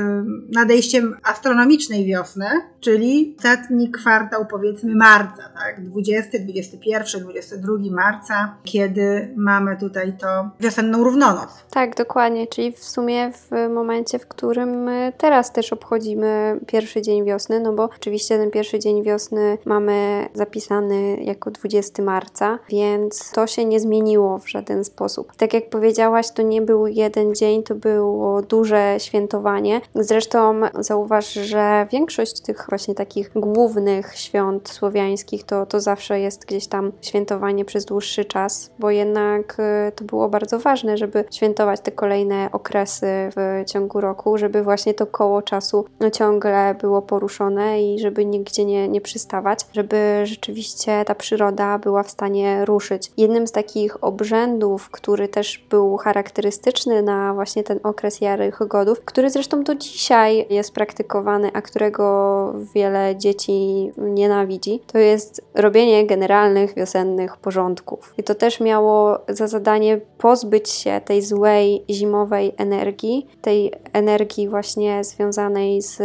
nadejściem 0.53 1.17
astronomicznej 1.23 2.05
wiosny, 2.05 2.47
czyli 2.81 3.35
ostatni 3.39 3.91
kwartał 3.91 4.47
powiedzmy 4.47 4.95
marca, 4.95 5.43
tak? 5.55 5.85
20, 5.85 6.39
21, 6.39 7.23
22 7.23 7.73
marca, 7.91 8.57
kiedy 8.65 9.35
mamy 9.37 9.77
tutaj 9.77 10.13
to 10.21 10.51
wiosenną 10.61 11.05
równonoc. 11.05 11.49
Tak, 11.71 11.97
dokładnie, 11.97 12.47
czyli 12.47 12.73
w 12.73 12.85
sumie 12.85 13.33
w 13.33 13.69
momencie, 13.75 14.19
w 14.19 14.27
którym 14.27 14.91
teraz 15.19 15.53
też 15.53 15.73
obchodzimy 15.73 16.61
pierwszy 16.67 17.03
dzień 17.03 17.25
wiosny, 17.25 17.61
no 17.61 17.73
bo 17.73 17.85
oczywiście 17.85 18.39
ten 18.39 18.51
pierwszy 18.51 18.79
dzień 18.79 19.03
wiosny 19.03 19.59
mamy 19.65 20.29
zapisany 20.35 21.17
jako 21.17 21.51
20 21.51 22.03
marca, 22.03 22.59
więc 22.69 23.31
to 23.31 23.47
się 23.47 23.65
nie 23.65 23.81
zmieniło 23.81 24.39
w 24.39 24.49
żaden 24.49 24.85
sposób. 24.85 25.37
Tak 25.37 25.55
jak 25.55 25.71
powiedziałaś, 25.71 26.31
to 26.31 26.43
nie 26.43 26.63
był 26.63 26.87
jeden 26.87 27.35
dzień, 27.35 27.63
to 27.63 27.75
było 27.75 28.43
duże 28.43 28.97
świętowanie. 28.99 29.64
Zresztą 29.95 30.61
zauważ, 30.79 31.33
że 31.33 31.87
większość 31.93 32.41
tych 32.41 32.67
właśnie 32.69 32.95
takich 32.95 33.31
głównych 33.35 34.17
świąt 34.17 34.69
słowiańskich, 34.69 35.45
to, 35.45 35.67
to 35.67 35.81
zawsze 35.81 36.21
jest 36.21 36.47
gdzieś 36.47 36.67
tam 36.67 36.93
świętowanie 37.01 37.65
przez 37.65 37.85
dłuższy 37.85 38.25
czas, 38.25 38.71
bo 38.79 38.91
jednak 38.91 39.57
y, 39.89 39.93
to 39.93 40.05
było 40.05 40.29
bardzo 40.29 40.59
ważne, 40.59 40.97
żeby 40.97 41.25
świętować 41.31 41.81
te 41.81 41.93
kolejne 41.93 42.49
okresy 42.53 43.07
w 43.37 43.65
ciągu 43.67 44.01
roku, 44.01 44.39
żeby 44.39 44.63
właśnie 44.63 44.95
to 44.95 45.07
koło 45.07 45.43
czasu 45.43 45.85
ciągle 46.13 46.75
było 46.81 47.03
poruszone 47.03 47.83
i 47.83 47.99
żeby 47.99 48.25
nigdzie 48.25 48.65
nie, 48.65 48.89
nie 48.89 49.01
przystawać, 49.01 49.59
żeby 49.73 50.21
rzeczywiście 50.25 51.05
ta 51.05 51.15
przyroda 51.15 51.79
była 51.79 52.03
w 52.03 52.11
stanie 52.11 52.65
ruszyć. 52.65 53.13
Jednym 53.17 53.47
z 53.47 53.53
takich 53.53 54.05
obrzędów, 54.05 54.91
który 54.91 55.29
też 55.29 55.67
był 55.71 55.97
charakterystyczny 55.97 57.03
na 57.03 57.35
właśnie 57.35 57.65
ten 57.65 57.81
okres 57.83 58.21
Jarych 58.21 58.59
Godów, 58.69 59.01
który 59.05 59.31
zresztą 59.31 59.54
do 59.63 59.75
dzisiaj 59.75 60.47
jest 60.51 60.73
praktykowany, 60.73 61.51
a 61.53 61.63
którego 61.63 62.55
wiele 62.75 63.17
dzieci 63.17 63.91
nienawidzi, 63.99 64.81
to 64.87 64.99
jest 64.99 65.45
robienie 65.55 66.07
generalnych 66.07 66.75
wiosennych 66.75 67.37
porządków. 67.37 68.15
I 68.19 68.23
to 68.23 68.35
też 68.35 68.61
miało 68.61 69.19
za 69.29 69.47
zadanie 69.47 70.01
pozbyć 70.19 70.71
się 70.71 71.01
tej 71.05 71.23
złej 71.23 71.85
zimowej 71.91 72.53
energii, 72.57 73.27
tej 73.43 73.73
energii 73.93 74.49
właśnie 74.49 75.05
związanej 75.05 75.83
z 75.83 76.03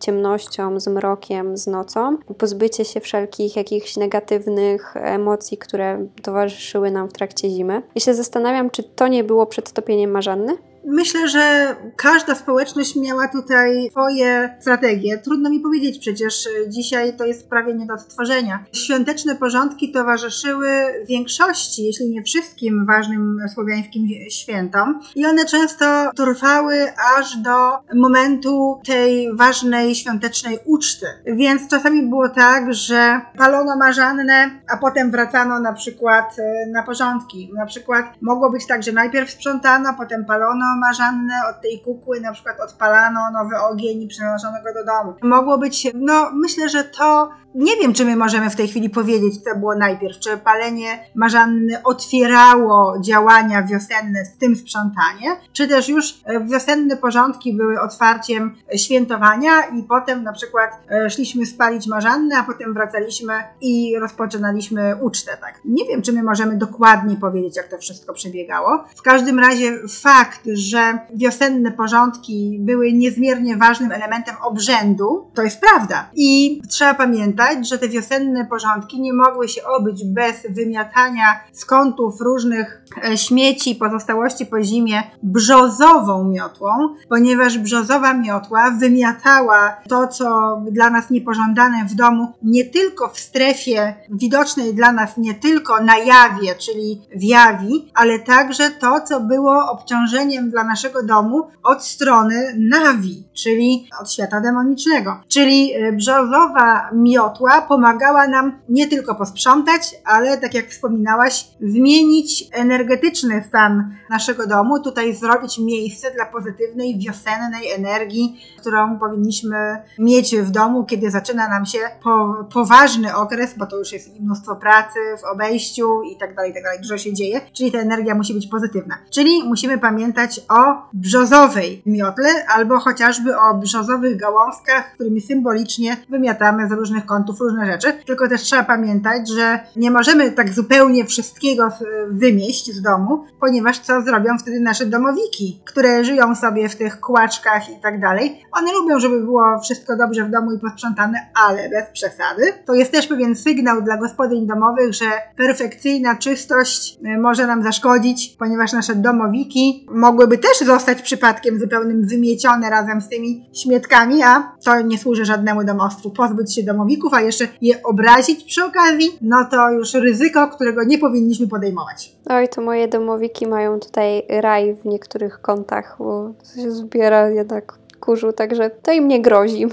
ciemnością, 0.00 0.80
z 0.80 0.88
mrokiem, 0.88 1.56
z 1.56 1.66
nocą, 1.66 2.16
pozbycie 2.38 2.84
się 2.84 3.00
wszelkich 3.00 3.56
jakichś 3.56 3.96
negatywnych 3.96 4.94
emocji, 4.96 5.58
które 5.58 6.06
towarzyszyły 6.22 6.90
nam 6.90 7.08
w 7.08 7.12
trakcie 7.12 7.50
zimy. 7.50 7.82
I 7.94 8.00
się 8.00 8.14
zastanawiam, 8.14 8.70
czy 8.70 8.82
to 8.82 9.08
nie 9.08 9.24
było 9.24 9.46
przed 9.46 9.72
topieniem 9.72 10.10
marzanny? 10.10 10.56
Myślę, 10.88 11.28
że 11.28 11.76
każda 11.96 12.34
społeczność 12.34 12.96
miała 12.96 13.28
tutaj 13.28 13.88
swoje 13.90 14.56
strategie. 14.60 15.18
Trudno 15.18 15.50
mi 15.50 15.60
powiedzieć, 15.60 15.98
przecież 15.98 16.48
dzisiaj 16.68 17.16
to 17.16 17.24
jest 17.24 17.48
prawie 17.48 17.74
nie 17.74 17.86
do 17.86 17.94
odtworzenia. 17.94 18.64
Świąteczne 18.72 19.36
porządki 19.36 19.92
towarzyszyły 19.92 20.68
większości, 21.08 21.84
jeśli 21.84 22.08
nie 22.08 22.22
wszystkim 22.22 22.86
ważnym 22.86 23.38
słowiańskim 23.54 24.08
świętom 24.30 25.00
i 25.14 25.26
one 25.26 25.44
często 25.44 26.10
trwały 26.16 26.92
aż 27.18 27.36
do 27.36 27.78
momentu 27.94 28.80
tej 28.86 29.36
ważnej 29.36 29.94
świątecznej 29.94 30.58
uczty. 30.64 31.06
Więc 31.26 31.68
czasami 31.68 32.02
było 32.02 32.28
tak, 32.28 32.74
że 32.74 33.20
palono 33.38 33.76
marzannę, 33.76 34.50
a 34.68 34.76
potem 34.76 35.10
wracano 35.10 35.60
na 35.60 35.72
przykład 35.72 36.36
e, 36.38 36.70
na 36.70 36.82
porządki. 36.82 37.50
Na 37.54 37.66
przykład 37.66 38.06
mogło 38.20 38.50
być 38.50 38.66
tak, 38.66 38.82
że 38.82 38.92
najpierw 38.92 39.30
sprzątano, 39.30 39.94
potem 39.98 40.24
palono 40.24 40.75
marzannę 40.76 41.34
od 41.50 41.62
tej 41.62 41.80
kukły, 41.80 42.20
na 42.20 42.32
przykład 42.32 42.60
odpalano 42.60 43.30
nowy 43.30 43.58
ogień 43.58 44.02
i 44.02 44.08
przenoszono 44.08 44.56
go 44.64 44.74
do 44.74 44.84
domu. 44.84 45.14
Mogło 45.22 45.58
być, 45.58 45.86
no 45.94 46.30
myślę, 46.32 46.68
że 46.68 46.84
to 46.84 47.30
nie 47.56 47.76
wiem, 47.76 47.92
czy 47.92 48.04
my 48.04 48.16
możemy 48.16 48.50
w 48.50 48.56
tej 48.56 48.68
chwili 48.68 48.90
powiedzieć, 48.90 49.44
co 49.44 49.58
było 49.58 49.74
najpierw. 49.74 50.18
Czy 50.18 50.36
palenie 50.36 50.98
marzanny 51.14 51.82
otwierało 51.84 53.00
działania 53.00 53.62
wiosenne, 53.62 54.24
z 54.24 54.38
tym 54.38 54.56
sprzątanie, 54.56 55.36
czy 55.52 55.68
też 55.68 55.88
już 55.88 56.20
e, 56.24 56.44
wiosenne 56.44 56.96
porządki 56.96 57.56
były 57.56 57.80
otwarciem 57.80 58.56
świętowania 58.76 59.50
i 59.78 59.82
potem 59.82 60.22
na 60.22 60.32
przykład 60.32 60.70
e, 60.90 61.10
szliśmy 61.10 61.46
spalić 61.46 61.86
marzannę, 61.86 62.38
a 62.38 62.42
potem 62.42 62.74
wracaliśmy 62.74 63.34
i 63.60 63.98
rozpoczynaliśmy 64.00 64.96
ucztę. 65.00 65.36
Tak? 65.40 65.60
Nie 65.64 65.84
wiem, 65.84 66.02
czy 66.02 66.12
my 66.12 66.22
możemy 66.22 66.56
dokładnie 66.56 67.16
powiedzieć, 67.16 67.56
jak 67.56 67.68
to 67.68 67.78
wszystko 67.78 68.14
przebiegało. 68.14 68.84
W 68.96 69.02
każdym 69.02 69.38
razie 69.38 69.78
fakt, 70.02 70.40
że 70.70 70.98
wiosenne 71.14 71.72
porządki 71.72 72.58
były 72.60 72.92
niezmiernie 72.92 73.56
ważnym 73.56 73.92
elementem 73.92 74.34
obrzędu. 74.42 75.30
To 75.34 75.42
jest 75.42 75.60
prawda. 75.60 76.10
I 76.14 76.60
trzeba 76.68 76.94
pamiętać, 76.94 77.68
że 77.68 77.78
te 77.78 77.88
wiosenne 77.88 78.44
porządki 78.44 79.00
nie 79.00 79.12
mogły 79.12 79.48
się 79.48 79.64
obyć 79.64 80.04
bez 80.04 80.46
wymiatania 80.50 81.40
z 81.52 81.64
kątów 81.64 82.20
różnych 82.20 82.84
e, 83.04 83.18
śmieci, 83.18 83.74
pozostałości 83.74 84.46
po 84.46 84.62
zimie 84.62 85.02
brzozową 85.22 86.24
miotłą, 86.24 86.70
ponieważ 87.08 87.58
brzozowa 87.58 88.14
miotła 88.14 88.70
wymiatała 88.70 89.76
to, 89.88 90.08
co 90.08 90.56
dla 90.70 90.90
nas 90.90 91.10
niepożądane 91.10 91.84
w 91.84 91.94
domu, 91.94 92.32
nie 92.42 92.64
tylko 92.64 93.08
w 93.08 93.18
strefie 93.18 93.94
widocznej 94.10 94.74
dla 94.74 94.92
nas, 94.92 95.16
nie 95.16 95.34
tylko 95.34 95.84
na 95.84 95.98
jawie, 95.98 96.54
czyli 96.54 97.02
w 97.16 97.22
jawi, 97.22 97.90
ale 97.94 98.18
także 98.18 98.70
to, 98.70 99.00
co 99.00 99.20
było 99.20 99.70
obciążeniem 99.70 100.45
dla 100.50 100.64
naszego 100.64 101.02
domu 101.02 101.46
od 101.62 101.84
strony 101.84 102.54
nawi, 102.58 103.24
czyli 103.34 103.88
od 104.00 104.12
świata 104.12 104.40
demonicznego. 104.40 105.20
Czyli 105.28 105.72
e, 105.74 105.92
brzozowa 105.92 106.90
miotła 106.94 107.62
pomagała 107.62 108.28
nam 108.28 108.58
nie 108.68 108.86
tylko 108.86 109.14
posprzątać, 109.14 109.94
ale 110.04 110.38
tak 110.38 110.54
jak 110.54 110.68
wspominałaś, 110.68 111.48
zmienić 111.60 112.44
energetyczny 112.52 113.44
stan 113.48 113.96
naszego 114.10 114.46
domu, 114.46 114.80
tutaj 114.80 115.14
zrobić 115.14 115.58
miejsce 115.58 116.10
dla 116.14 116.26
pozytywnej, 116.26 116.98
wiosennej 116.98 117.70
energii, 117.70 118.40
którą 118.60 118.98
powinniśmy 118.98 119.82
mieć 119.98 120.36
w 120.36 120.50
domu, 120.50 120.84
kiedy 120.84 121.10
zaczyna 121.10 121.48
nam 121.48 121.66
się 121.66 121.78
po, 122.02 122.44
poważny 122.52 123.16
okres, 123.16 123.54
bo 123.58 123.66
to 123.66 123.78
już 123.78 123.92
jest 123.92 124.20
mnóstwo 124.20 124.56
pracy 124.56 124.98
w 125.20 125.24
obejściu 125.24 126.02
i 126.02 126.16
tak 126.16 126.34
dalej, 126.34 126.54
tak 126.54 126.62
dalej, 126.62 126.80
dużo 126.80 126.98
się 126.98 127.12
dzieje, 127.12 127.40
czyli 127.52 127.72
ta 127.72 127.78
energia 127.78 128.14
musi 128.14 128.34
być 128.34 128.46
pozytywna. 128.46 128.98
Czyli 129.10 129.44
musimy 129.44 129.78
pamiętać 129.78 130.35
o 130.48 130.88
brzozowej 130.92 131.82
miotle 131.86 132.46
albo 132.48 132.78
chociażby 132.78 133.38
o 133.38 133.54
brzozowych 133.54 134.16
gałązkach, 134.16 134.94
którymi 134.94 135.20
symbolicznie 135.20 135.96
wymiatamy 136.08 136.68
z 136.68 136.72
różnych 136.72 137.06
kątów 137.06 137.40
różne 137.40 137.66
rzeczy. 137.66 137.92
Tylko 138.06 138.28
też 138.28 138.42
trzeba 138.42 138.64
pamiętać, 138.64 139.30
że 139.30 139.60
nie 139.76 139.90
możemy 139.90 140.32
tak 140.32 140.54
zupełnie 140.54 141.04
wszystkiego 141.04 141.68
wymieść 142.10 142.72
z 142.74 142.82
domu, 142.82 143.24
ponieważ 143.40 143.78
co 143.78 144.02
zrobią 144.02 144.38
wtedy 144.38 144.60
nasze 144.60 144.86
domowiki, 144.86 145.60
które 145.64 146.04
żyją 146.04 146.34
sobie 146.34 146.68
w 146.68 146.76
tych 146.76 147.00
kłaczkach 147.00 147.70
i 147.70 147.80
tak 147.80 148.00
dalej. 148.00 148.42
One 148.52 148.72
lubią, 148.72 149.00
żeby 149.00 149.20
było 149.20 149.60
wszystko 149.60 149.96
dobrze 149.96 150.24
w 150.24 150.30
domu 150.30 150.52
i 150.52 150.58
posprzątane, 150.58 151.18
ale 151.48 151.68
bez 151.68 151.90
przesady. 151.92 152.52
To 152.66 152.74
jest 152.74 152.92
też 152.92 153.06
pewien 153.06 153.36
sygnał 153.36 153.82
dla 153.82 153.96
gospodyń 153.96 154.46
domowych, 154.46 154.94
że 154.94 155.06
perfekcyjna 155.36 156.16
czystość 156.16 156.98
y, 157.06 157.18
może 157.18 157.46
nam 157.46 157.62
zaszkodzić, 157.62 158.36
ponieważ 158.38 158.72
nasze 158.72 158.94
domowiki 158.94 159.86
mogłyby 160.26 160.48
też 160.48 160.66
zostać 160.66 161.02
przypadkiem 161.02 161.58
zupełnym 161.58 162.06
wymiecione 162.06 162.70
razem 162.70 163.00
z 163.00 163.08
tymi 163.08 163.50
śmietkami, 163.52 164.22
a 164.22 164.52
to 164.64 164.80
nie 164.80 164.98
służy 164.98 165.24
żadnemu 165.24 165.64
domostwu. 165.64 166.10
Pozbyć 166.10 166.54
się 166.54 166.62
domowików, 166.62 167.14
a 167.14 167.20
jeszcze 167.20 167.48
je 167.60 167.82
obrazić 167.82 168.44
przy 168.44 168.64
okazji, 168.64 169.18
no 169.20 169.36
to 169.50 169.70
już 169.70 169.94
ryzyko, 169.94 170.48
którego 170.48 170.84
nie 170.84 170.98
powinniśmy 170.98 171.48
podejmować. 171.48 172.16
Oj, 172.26 172.48
to 172.48 172.62
moje 172.62 172.88
domowiki 172.88 173.46
mają 173.46 173.80
tutaj 173.80 174.22
raj 174.28 174.74
w 174.74 174.84
niektórych 174.84 175.40
kątach, 175.40 175.96
bo 175.98 176.32
się 176.54 176.70
zbiera 176.70 177.28
jednak 177.28 177.78
kurzu, 178.00 178.32
także 178.32 178.70
to 178.70 178.92
im 178.92 179.08
nie 179.08 179.22
grozi. 179.22 179.66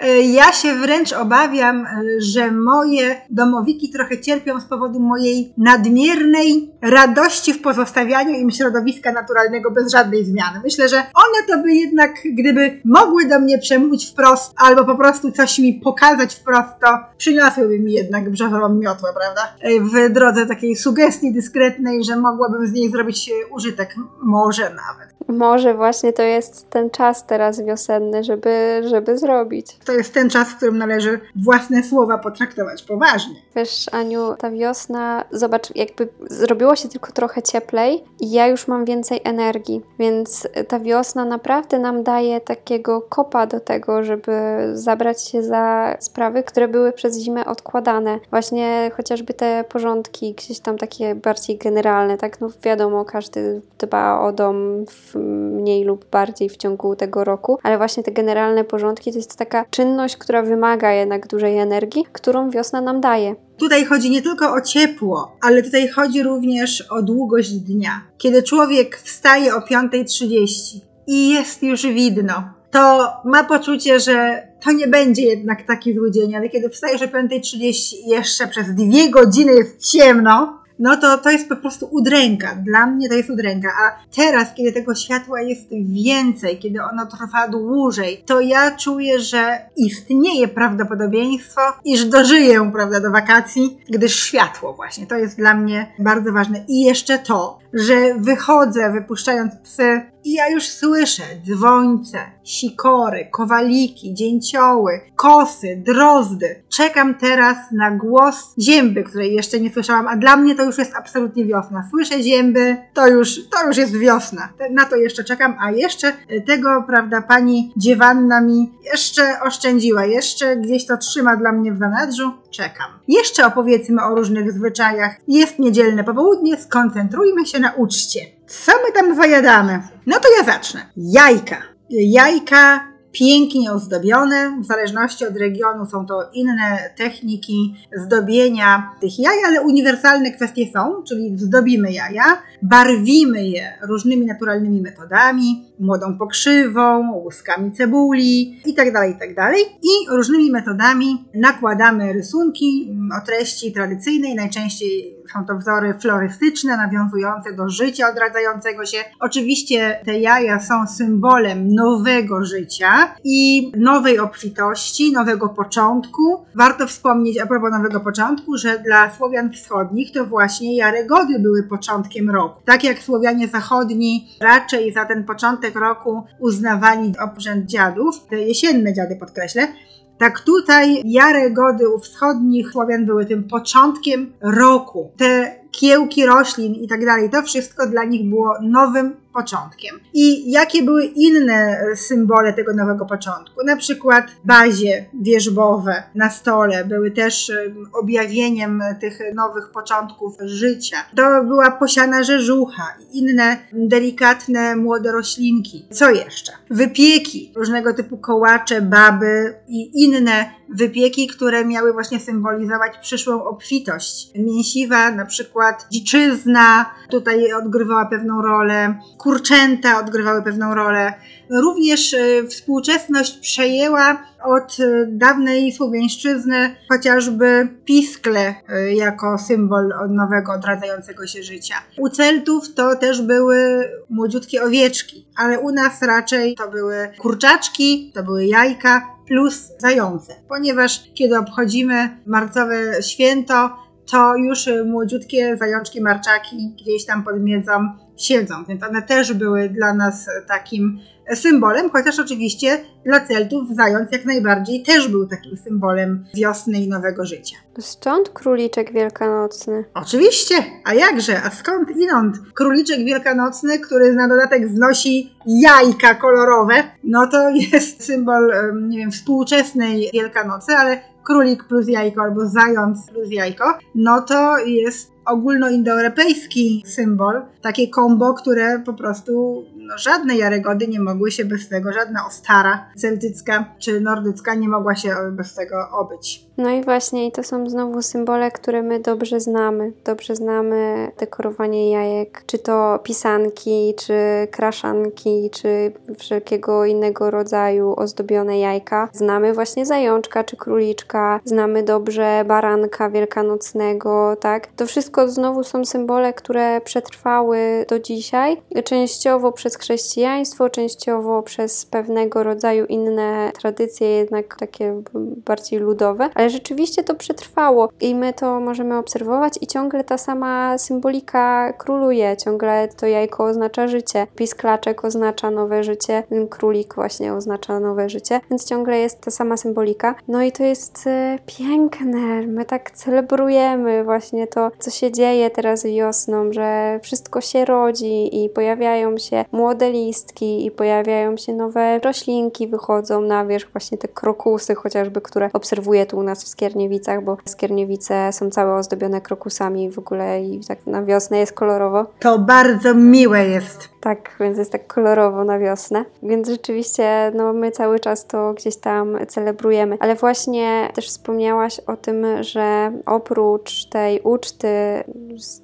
E, 0.00 0.20
ja 0.38 0.52
się 0.52 0.74
wręcz 0.74 1.12
obawiam, 1.12 1.86
e, 1.86 2.02
że 2.18 2.52
moje 2.52 3.20
domowiki 3.30 3.90
trochę 3.90 4.20
cierpią 4.20 4.60
z 4.60 4.64
powodu 4.64 5.00
mojej 5.00 5.52
nadmiernej 5.56 6.70
radości 6.82 7.52
w 7.52 7.62
pozostawianiu 7.62 8.30
im 8.30 8.50
środowiska 8.50 9.12
naturalnego 9.12 9.70
bez 9.70 9.92
żadnej 9.92 10.24
zmiany. 10.24 10.60
Myślę, 10.64 10.88
że 10.88 10.96
one 10.96 11.46
to 11.48 11.62
by 11.62 11.72
jednak, 11.72 12.10
gdyby 12.34 12.80
mogły 12.84 13.26
do 13.26 13.40
mnie 13.40 13.58
przemówić 13.58 14.10
wprost, 14.10 14.54
albo 14.56 14.84
po 14.84 14.94
prostu 14.96 15.32
coś 15.32 15.58
mi 15.58 15.74
pokazać 15.74 16.34
wprost, 16.34 16.68
to 16.80 16.98
przyniosłyby 17.16 17.80
mi 17.80 17.92
jednak 17.92 18.30
brzozową 18.30 18.68
miotłę, 18.68 19.10
prawda? 19.18 19.42
E, 19.60 19.80
w 19.80 20.12
drodze 20.12 20.46
takiej 20.46 20.76
sugestii 20.76 21.32
dyskretnej, 21.32 22.04
że 22.04 22.16
mogłabym 22.16 22.66
z 22.66 22.72
niej 22.72 22.90
zrobić 22.90 23.30
użytek. 23.50 23.94
Może 24.22 24.62
nawet. 24.62 25.17
Może 25.28 25.74
właśnie 25.74 26.12
to 26.12 26.22
jest 26.22 26.70
ten 26.70 26.90
czas 26.90 27.26
teraz 27.26 27.60
wiosenny, 27.60 28.24
żeby, 28.24 28.82
żeby 28.84 29.18
zrobić. 29.18 29.78
To 29.84 29.92
jest 29.92 30.14
ten 30.14 30.30
czas, 30.30 30.48
w 30.48 30.56
którym 30.56 30.78
należy 30.78 31.20
własne 31.36 31.82
słowa 31.82 32.18
potraktować 32.18 32.82
poważnie. 32.82 33.34
Wiesz, 33.56 33.86
Aniu, 33.92 34.34
ta 34.38 34.50
wiosna, 34.50 35.24
zobacz, 35.30 35.76
jakby 35.76 36.08
zrobiło 36.30 36.76
się 36.76 36.88
tylko 36.88 37.12
trochę 37.12 37.42
cieplej 37.42 38.04
i 38.20 38.30
ja 38.30 38.46
już 38.46 38.68
mam 38.68 38.84
więcej 38.84 39.20
energii, 39.24 39.82
więc 39.98 40.48
ta 40.68 40.80
wiosna 40.80 41.24
naprawdę 41.24 41.78
nam 41.78 42.02
daje 42.02 42.40
takiego 42.40 43.02
kopa 43.02 43.46
do 43.46 43.60
tego, 43.60 44.04
żeby 44.04 44.32
zabrać 44.72 45.28
się 45.28 45.42
za 45.42 45.96
sprawy, 46.00 46.42
które 46.42 46.68
były 46.68 46.92
przez 46.92 47.18
zimę 47.18 47.44
odkładane. 47.44 48.18
Właśnie 48.30 48.90
chociażby 48.96 49.34
te 49.34 49.64
porządki, 49.68 50.34
gdzieś 50.34 50.60
tam 50.60 50.78
takie 50.78 51.14
bardziej 51.14 51.58
generalne, 51.58 52.18
tak? 52.18 52.40
No 52.40 52.48
wiadomo, 52.62 53.04
każdy 53.04 53.60
dba 53.78 54.20
o 54.20 54.32
dom 54.32 54.84
w 54.86 55.17
mniej 55.18 55.84
lub 55.84 56.10
bardziej 56.10 56.48
w 56.48 56.56
ciągu 56.56 56.96
tego 56.96 57.24
roku, 57.24 57.58
ale 57.62 57.78
właśnie 57.78 58.02
te 58.02 58.12
generalne 58.12 58.64
porządki 58.64 59.12
to 59.12 59.18
jest 59.18 59.36
taka 59.36 59.64
czynność, 59.70 60.16
która 60.16 60.42
wymaga 60.42 60.92
jednak 60.92 61.26
dużej 61.26 61.58
energii, 61.58 62.06
którą 62.12 62.50
wiosna 62.50 62.80
nam 62.80 63.00
daje. 63.00 63.34
Tutaj 63.56 63.84
chodzi 63.84 64.10
nie 64.10 64.22
tylko 64.22 64.52
o 64.52 64.60
ciepło, 64.60 65.36
ale 65.40 65.62
tutaj 65.62 65.88
chodzi 65.88 66.22
również 66.22 66.80
o 66.90 67.02
długość 67.02 67.50
dnia. 67.50 68.00
Kiedy 68.18 68.42
człowiek 68.42 68.96
wstaje 68.96 69.54
o 69.54 69.58
5.30 69.60 70.80
i 71.06 71.28
jest 71.28 71.62
już 71.62 71.86
widno, 71.86 72.34
to 72.70 73.12
ma 73.24 73.44
poczucie, 73.44 74.00
że 74.00 74.48
to 74.64 74.72
nie 74.72 74.88
będzie 74.88 75.22
jednak 75.22 75.66
taki 75.66 75.94
zły 75.94 76.10
dzień, 76.10 76.36
ale 76.36 76.48
kiedy 76.48 76.68
wstajesz 76.68 77.02
o 77.02 77.06
5.30 77.06 77.94
i 78.06 78.08
jeszcze 78.08 78.46
przez 78.46 78.74
dwie 78.74 79.10
godziny 79.10 79.52
jest 79.52 79.90
ciemno, 79.90 80.57
no 80.78 80.96
to 80.96 81.18
to 81.18 81.30
jest 81.30 81.48
po 81.48 81.56
prostu 81.56 81.88
udręka. 81.90 82.54
Dla 82.54 82.86
mnie 82.86 83.08
to 83.08 83.14
jest 83.14 83.30
udręka. 83.30 83.68
A 83.68 84.14
teraz, 84.16 84.54
kiedy 84.54 84.72
tego 84.72 84.94
światła 84.94 85.40
jest 85.40 85.68
więcej, 86.04 86.58
kiedy 86.58 86.82
ono 86.82 87.06
trwa 87.06 87.48
dłużej, 87.48 88.22
to 88.26 88.40
ja 88.40 88.76
czuję, 88.76 89.20
że 89.20 89.58
istnieje 89.76 90.48
prawdopodobieństwo, 90.48 91.60
iż 91.84 92.04
dożyję, 92.04 92.70
prawda, 92.72 93.00
do 93.00 93.10
wakacji, 93.10 93.78
gdyż 93.88 94.22
światło 94.22 94.74
właśnie, 94.74 95.06
to 95.06 95.16
jest 95.16 95.36
dla 95.36 95.54
mnie 95.54 95.92
bardzo 95.98 96.32
ważne. 96.32 96.64
I 96.68 96.80
jeszcze 96.80 97.18
to, 97.18 97.58
że 97.72 98.14
wychodzę 98.18 98.92
wypuszczając 98.92 99.54
psy 99.56 100.00
i 100.28 100.32
ja 100.32 100.48
już 100.48 100.68
słyszę 100.68 101.22
dzwońce, 101.46 102.18
sikory, 102.44 103.28
kowaliki, 103.32 104.14
dzięcioły, 104.14 105.00
kosy, 105.16 105.82
drozdy. 105.86 106.62
Czekam 106.68 107.14
teraz 107.14 107.56
na 107.72 107.90
głos 107.90 108.54
zięby, 108.58 109.04
której 109.04 109.34
jeszcze 109.34 109.60
nie 109.60 109.70
słyszałam, 109.70 110.08
a 110.08 110.16
dla 110.16 110.36
mnie 110.36 110.54
to 110.54 110.64
już 110.64 110.78
jest 110.78 110.96
absolutnie 110.96 111.44
wiosna. 111.44 111.88
Słyszę 111.90 112.22
zięby, 112.22 112.76
to 112.94 113.06
już, 113.06 113.48
to 113.48 113.66
już 113.66 113.76
jest 113.76 113.98
wiosna. 113.98 114.48
Na 114.70 114.84
to 114.84 114.96
jeszcze 114.96 115.24
czekam, 115.24 115.56
a 115.60 115.70
jeszcze 115.70 116.12
tego, 116.46 116.84
prawda, 116.86 117.22
pani 117.22 117.72
dziewanna 117.76 118.40
mi 118.40 118.72
jeszcze 118.92 119.40
oszczędziła, 119.40 120.04
jeszcze 120.04 120.56
gdzieś 120.56 120.86
to 120.86 120.96
trzyma 120.96 121.36
dla 121.36 121.52
mnie 121.52 121.72
w 121.72 121.78
zanadrzu. 121.78 122.32
Czekam. 122.50 122.86
Jeszcze 123.08 123.46
opowiedzmy 123.46 124.04
o 124.04 124.14
różnych 124.14 124.52
zwyczajach. 124.52 125.16
Jest 125.28 125.58
niedzielne 125.58 126.04
popołudnie, 126.04 126.56
skoncentrujmy 126.56 127.46
się 127.46 127.58
na 127.58 127.72
uczcie. 127.72 128.37
Co 128.48 128.72
my 128.72 128.92
tam 128.92 129.14
zajadamy? 129.14 129.82
No 130.06 130.20
to 130.20 130.28
ja 130.38 130.44
zacznę. 130.44 130.80
Jajka. 130.96 131.56
Jajka 131.90 132.88
pięknie 133.12 133.72
ozdobione. 133.72 134.60
W 134.60 134.66
zależności 134.66 135.26
od 135.26 135.36
regionu 135.36 135.86
są 135.86 136.06
to 136.06 136.30
inne 136.34 136.90
techniki 136.96 137.74
zdobienia 138.04 138.90
tych 139.00 139.18
jaj, 139.18 139.44
ale 139.44 139.60
uniwersalne 139.60 140.30
kwestie 140.30 140.66
są, 140.72 141.02
czyli 141.08 141.38
zdobimy 141.38 141.92
jaja, 141.92 142.42
barwimy 142.62 143.48
je 143.48 143.78
różnymi 143.88 144.26
naturalnymi 144.26 144.80
metodami, 144.80 145.64
młodą 145.80 146.18
pokrzywą, 146.18 147.12
łuskami 147.12 147.72
cebuli 147.72 148.60
itd., 148.66 148.92
tak 148.92 149.08
itd. 149.08 149.34
Tak 149.34 149.54
I 149.82 150.10
różnymi 150.10 150.50
metodami 150.50 151.24
nakładamy 151.34 152.12
rysunki 152.12 152.96
o 153.22 153.26
treści 153.26 153.72
tradycyjnej, 153.72 154.34
najczęściej 154.34 155.17
są 155.32 155.46
to 155.46 155.56
wzory 155.56 155.94
florystyczne, 156.00 156.76
nawiązujące 156.76 157.52
do 157.52 157.68
życia 157.68 158.08
odradzającego 158.10 158.86
się. 158.86 158.98
Oczywiście 159.20 160.00
te 160.04 160.18
jaja 160.18 160.60
są 160.60 160.86
symbolem 160.86 161.74
nowego 161.74 162.44
życia 162.44 163.14
i 163.24 163.72
nowej 163.76 164.18
obfitości, 164.18 165.12
nowego 165.12 165.48
początku. 165.48 166.44
Warto 166.54 166.86
wspomnieć 166.86 167.40
a 167.40 167.46
propos 167.46 167.70
nowego 167.70 168.00
początku, 168.00 168.56
że 168.56 168.78
dla 168.78 169.10
Słowian 169.10 169.52
wschodnich 169.52 170.12
to 170.12 170.24
właśnie 170.24 170.76
Jarygody 170.76 171.38
były 171.38 171.62
początkiem 171.62 172.30
roku. 172.30 172.62
Tak 172.64 172.84
jak 172.84 172.98
Słowianie 172.98 173.48
zachodni 173.48 174.28
raczej 174.40 174.92
za 174.92 175.04
ten 175.04 175.24
początek 175.24 175.74
roku 175.74 176.22
uznawali 176.38 177.12
obrzęd 177.18 177.66
dziadów, 177.66 178.26
te 178.30 178.38
jesienne 178.38 178.94
dziady 178.94 179.16
podkreślę, 179.16 179.68
tak 180.18 180.40
tutaj 180.40 181.02
jary 181.04 181.50
gody 181.50 181.88
u 181.88 181.98
wschodnich 181.98 182.70
Słowian 182.72 183.06
były 183.06 183.26
tym 183.26 183.44
początkiem 183.44 184.32
roku. 184.40 185.10
Te 185.16 185.54
kiełki 185.70 186.26
roślin 186.26 186.74
i 186.74 186.88
tak 186.88 187.04
dalej, 187.04 187.30
to 187.30 187.42
wszystko 187.42 187.86
dla 187.86 188.04
nich 188.04 188.28
było 188.28 188.54
nowym 188.62 189.16
początkiem. 189.32 190.00
I 190.14 190.50
jakie 190.50 190.82
były 190.82 191.04
inne 191.04 191.80
symbole 191.94 192.52
tego 192.52 192.74
nowego 192.74 193.06
początku? 193.06 193.64
Na 193.64 193.76
przykład 193.76 194.24
bazie 194.44 195.06
wierzbowe 195.20 196.02
na 196.14 196.30
stole 196.30 196.84
były 196.84 197.10
też 197.10 197.52
objawieniem 197.92 198.82
tych 199.00 199.18
nowych 199.34 199.70
początków 199.70 200.36
życia. 200.44 200.96
To 201.16 201.44
była 201.44 201.70
posiana 201.70 202.22
rzeżucha 202.22 202.94
i 203.00 203.18
inne 203.18 203.56
delikatne 203.72 204.76
młode 204.76 205.12
roślinki. 205.12 205.86
Co 205.92 206.10
jeszcze? 206.10 206.52
Wypieki, 206.70 207.52
różnego 207.56 207.94
typu 207.94 208.18
kołacze, 208.18 208.82
baby 208.82 209.54
i 209.68 210.04
inne 210.04 210.50
wypieki, 210.74 211.26
które 211.26 211.64
miały 211.64 211.92
właśnie 211.92 212.20
symbolizować 212.20 212.98
przyszłą 212.98 213.44
obfitość. 213.44 214.30
Mięsiwa, 214.34 215.10
na 215.10 215.26
przykład 215.26 215.86
dziczyzna, 215.90 216.90
tutaj 217.10 217.52
odgrywała 217.52 218.06
pewną 218.06 218.42
rolę, 218.42 218.98
kurczęta 219.18 220.00
odgrywały 220.00 220.42
pewną 220.42 220.74
rolę. 220.74 221.12
Również 221.50 222.14
e, 222.14 222.46
współczesność 222.46 223.38
przejęła 223.38 224.22
od 224.44 224.76
e, 224.80 225.06
dawnej 225.06 225.72
słowiańszczyzny 225.72 226.76
chociażby 226.88 227.68
piskle 227.84 228.54
e, 228.68 228.94
jako 228.94 229.38
symbol 229.38 229.94
nowego, 230.08 230.52
odradzającego 230.52 231.26
się 231.26 231.42
życia. 231.42 231.74
U 231.98 232.08
Celtów 232.08 232.74
to 232.74 232.96
też 232.96 233.22
były 233.22 233.90
młodziutkie 234.10 234.62
owieczki, 234.62 235.26
ale 235.36 235.58
u 235.58 235.70
nas 235.70 236.02
raczej 236.02 236.54
to 236.54 236.70
były 236.70 237.08
kurczaczki, 237.18 238.12
to 238.14 238.22
były 238.22 238.46
jajka, 238.46 239.18
plus 239.28 239.68
zające, 239.78 240.34
ponieważ 240.48 241.02
kiedy 241.14 241.38
obchodzimy 241.38 242.18
marcowe 242.26 243.02
święto, 243.02 243.87
to 244.10 244.36
już 244.36 244.68
młodziutkie 244.86 245.56
zajączki, 245.56 246.00
marczaki 246.00 246.74
gdzieś 246.80 247.06
tam 247.06 247.24
pod 247.24 247.40
miedzą 247.40 247.72
siedzą, 248.16 248.64
więc 248.68 248.82
one 248.82 249.02
też 249.02 249.32
były 249.32 249.68
dla 249.68 249.94
nas 249.94 250.26
takim 250.48 251.00
symbolem, 251.34 251.90
chociaż 251.90 252.18
oczywiście 252.18 252.78
dla 253.04 253.20
Celtów 253.20 253.68
zając 253.70 254.12
jak 254.12 254.24
najbardziej 254.24 254.82
też 254.82 255.08
był 255.08 255.26
takim 255.26 255.56
symbolem 255.56 256.24
wiosny 256.34 256.80
i 256.80 256.88
nowego 256.88 257.24
życia. 257.24 257.56
Stąd 257.78 258.28
króliczek 258.28 258.92
wielkanocny. 258.92 259.84
Oczywiście, 259.94 260.54
a 260.84 260.94
jakże, 260.94 261.42
a 261.42 261.50
skąd 261.50 261.96
inąd? 261.96 262.36
Króliczek 262.54 263.04
wielkanocny, 263.04 263.78
który 263.78 264.14
na 264.14 264.28
dodatek 264.28 264.68
znosi 264.68 265.36
jajka 265.46 266.14
kolorowe, 266.14 266.74
no 267.04 267.26
to 267.26 267.50
jest 267.72 268.04
symbol, 268.04 268.52
nie 268.88 268.98
wiem, 268.98 269.10
współczesnej 269.10 270.10
Wielkanocy, 270.12 270.72
ale 270.72 271.00
królik 271.28 271.64
plus 271.64 271.88
jajko 271.88 272.22
albo 272.22 272.46
zając 272.46 273.10
plus 273.10 273.30
jajko, 273.30 273.78
no 273.94 274.22
to 274.22 274.58
jest 274.58 275.12
ogólnoindoeuropejski 275.26 276.82
symbol, 276.86 277.42
takie 277.62 277.88
kombo, 277.88 278.34
które 278.34 278.78
po 278.78 278.94
prostu 278.94 279.64
no, 279.76 279.98
żadne 279.98 280.36
Jarygody 280.36 280.88
nie 280.88 281.00
mogły 281.00 281.30
się 281.30 281.44
bez 281.44 281.68
tego, 281.68 281.92
żadna 281.92 282.26
Ostara 282.26 282.86
celtycka 282.96 283.74
czy 283.78 284.00
nordycka 284.00 284.54
nie 284.54 284.68
mogła 284.68 284.96
się 284.96 285.14
bez 285.32 285.54
tego 285.54 285.76
obyć. 285.92 286.47
No 286.58 286.70
i 286.70 286.82
właśnie, 286.82 287.26
i 287.26 287.32
to 287.32 287.42
są 287.42 287.70
znowu 287.70 288.02
symbole, 288.02 288.50
które 288.50 288.82
my 288.82 289.00
dobrze 289.00 289.40
znamy. 289.40 289.92
Dobrze 290.04 290.36
znamy 290.36 291.10
dekorowanie 291.18 291.90
jajek, 291.90 292.42
czy 292.46 292.58
to 292.58 292.98
pisanki, 293.02 293.94
czy 293.98 294.14
kraszanki, 294.50 295.50
czy 295.50 295.92
wszelkiego 296.18 296.84
innego 296.84 297.30
rodzaju 297.30 297.94
ozdobione 297.96 298.58
jajka. 298.58 299.08
Znamy 299.12 299.54
właśnie 299.54 299.86
zajączka, 299.86 300.44
czy 300.44 300.56
króliczka, 300.56 301.40
znamy 301.44 301.82
dobrze 301.82 302.44
baranka 302.46 303.10
wielkanocnego, 303.10 304.36
tak? 304.40 304.66
To 304.66 304.86
wszystko 304.86 305.28
znowu 305.28 305.64
są 305.64 305.84
symbole, 305.84 306.32
które 306.32 306.80
przetrwały 306.80 307.86
do 307.88 308.00
dzisiaj, 308.00 308.56
częściowo 308.84 309.52
przez 309.52 309.76
chrześcijaństwo, 309.76 310.70
częściowo 310.70 311.42
przez 311.42 311.86
pewnego 311.86 312.42
rodzaju 312.42 312.86
inne 312.86 313.52
tradycje, 313.60 314.08
jednak 314.08 314.56
takie 314.56 315.02
bardziej 315.46 315.78
ludowe, 315.78 316.30
ale 316.34 316.47
rzeczywiście 316.50 317.04
to 317.04 317.14
przetrwało 317.14 317.88
i 318.00 318.14
my 318.14 318.32
to 318.32 318.60
możemy 318.60 318.96
obserwować 318.98 319.54
i 319.60 319.66
ciągle 319.66 320.04
ta 320.04 320.18
sama 320.18 320.78
symbolika 320.78 321.72
króluje, 321.72 322.36
ciągle 322.36 322.88
to 322.88 323.06
jajko 323.06 323.44
oznacza 323.44 323.88
życie, 323.88 324.26
pisklaczek 324.36 325.04
oznacza 325.04 325.50
nowe 325.50 325.84
życie, 325.84 326.22
królik 326.50 326.94
właśnie 326.94 327.34
oznacza 327.34 327.80
nowe 327.80 328.08
życie, 328.08 328.40
więc 328.50 328.64
ciągle 328.64 328.98
jest 328.98 329.20
ta 329.20 329.30
sama 329.30 329.56
symbolika. 329.56 330.14
No 330.28 330.42
i 330.42 330.52
to 330.52 330.64
jest 330.64 331.06
e, 331.06 331.38
piękne, 331.46 332.46
my 332.46 332.64
tak 332.64 332.90
celebrujemy 332.90 334.04
właśnie 334.04 334.46
to, 334.46 334.70
co 334.78 334.90
się 334.90 335.12
dzieje 335.12 335.50
teraz 335.50 335.84
wiosną, 335.84 336.52
że 336.52 337.00
wszystko 337.02 337.40
się 337.40 337.64
rodzi 337.64 338.44
i 338.44 338.48
pojawiają 338.48 339.18
się 339.18 339.44
młode 339.52 339.90
listki 339.90 340.66
i 340.66 340.70
pojawiają 340.70 341.36
się 341.36 341.52
nowe 341.52 341.98
roślinki, 341.98 342.68
wychodzą 342.68 343.20
na 343.20 343.46
wierzch 343.46 343.72
właśnie 343.72 343.98
te 343.98 344.08
krokusy 344.08 344.74
chociażby, 344.74 345.20
które 345.20 345.50
obserwuję 345.52 346.06
tu 346.06 346.18
u 346.18 346.22
nas 346.22 346.37
w 346.44 346.48
Skierniewicach, 346.48 347.24
bo 347.24 347.36
Skierniewice 347.44 348.32
są 348.32 348.50
całe 348.50 348.74
ozdobione 348.74 349.20
krokusami 349.20 349.90
w 349.90 349.98
ogóle 349.98 350.42
i 350.42 350.60
tak 350.68 350.86
na 350.86 351.04
wiosnę 351.04 351.38
jest 351.38 351.52
kolorowo. 351.52 352.06
To 352.20 352.38
bardzo 352.38 352.94
miłe 352.94 353.48
jest. 353.48 353.88
Tak, 354.00 354.36
więc 354.40 354.58
jest 354.58 354.72
tak 354.72 354.86
kolorowo 354.86 355.44
na 355.44 355.58
wiosnę. 355.58 356.04
Więc 356.22 356.48
rzeczywiście, 356.48 357.32
no 357.34 357.52
my 357.52 357.70
cały 357.70 358.00
czas 358.00 358.26
to 358.26 358.54
gdzieś 358.54 358.76
tam 358.76 359.18
celebrujemy. 359.28 359.96
Ale 360.00 360.14
właśnie 360.14 360.88
też 360.94 361.08
wspomniałaś 361.08 361.80
o 361.86 361.96
tym, 361.96 362.26
że 362.40 362.92
oprócz 363.06 363.84
tej 363.84 364.20
uczty 364.20 364.68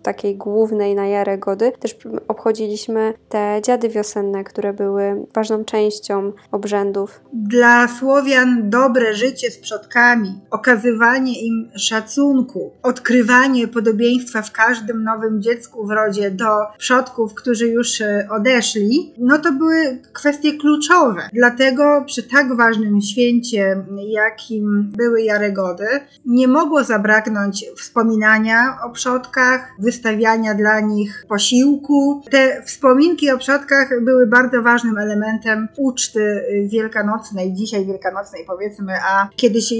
takiej 0.03 0.37
głównej 0.37 0.95
na 0.95 1.07
Jarę 1.07 1.39
Gody, 1.39 1.73
też 1.81 1.97
obchodziliśmy 2.29 3.15
te 3.29 3.61
dziady 3.63 3.89
wiosenne, 3.89 4.45
które 4.45 4.73
były 4.73 5.27
ważną 5.35 5.65
częścią 5.65 6.33
obrzędów. 6.53 7.21
Dla 7.33 7.89
Słowian 7.89 8.71
dobre 8.71 9.15
życie 9.15 9.51
z 9.51 9.59
przodkami, 9.59 10.41
okazywanie 10.51 11.43
im 11.43 11.71
szacunku, 11.77 12.73
odkrywanie 12.83 13.69
podobieństwa 13.69 14.43
w 14.43 14.53
każdym 14.53 15.05
nowym 15.05 15.43
dziecku 15.43 15.87
w 15.87 15.91
rodzie 15.91 16.31
do 16.31 16.47
przodków, 16.79 17.35
którzy 17.35 17.69
już 17.69 18.01
e, 18.01 18.24
odeszli, 18.31 19.15
no 19.19 19.39
to 19.39 19.53
były 19.53 19.99
kwestie 20.13 20.59
kluczowe. 20.59 21.23
Dlatego 21.33 22.05
przy 22.07 22.23
tak 22.23 22.57
ważnym 22.57 23.01
święcie, 23.01 23.85
jakim 24.07 24.93
były 24.97 25.23
Jaregody, 25.23 25.87
nie 26.27 26.49
mogło 26.49 26.85
zabraknąć 26.85 27.65
wspominania 27.77 28.79
o 28.85 28.91
przodkach, 28.91 29.69
wystawiania 29.79 30.55
dla 30.55 30.81
nich 30.81 31.25
posiłku. 31.29 32.23
Te 32.31 32.63
wspominki 32.63 33.31
o 33.31 33.39
przodkach 33.39 34.05
były 34.05 34.27
bardzo 34.27 34.63
ważnym 34.63 34.99
elementem 34.99 35.69
uczty 35.77 36.43
wielkanocnej, 36.67 37.53
dzisiaj 37.53 37.87
wielkanocnej 37.87 38.45
powiedzmy, 38.47 38.93
a 39.09 39.29
kiedyś 39.37 39.75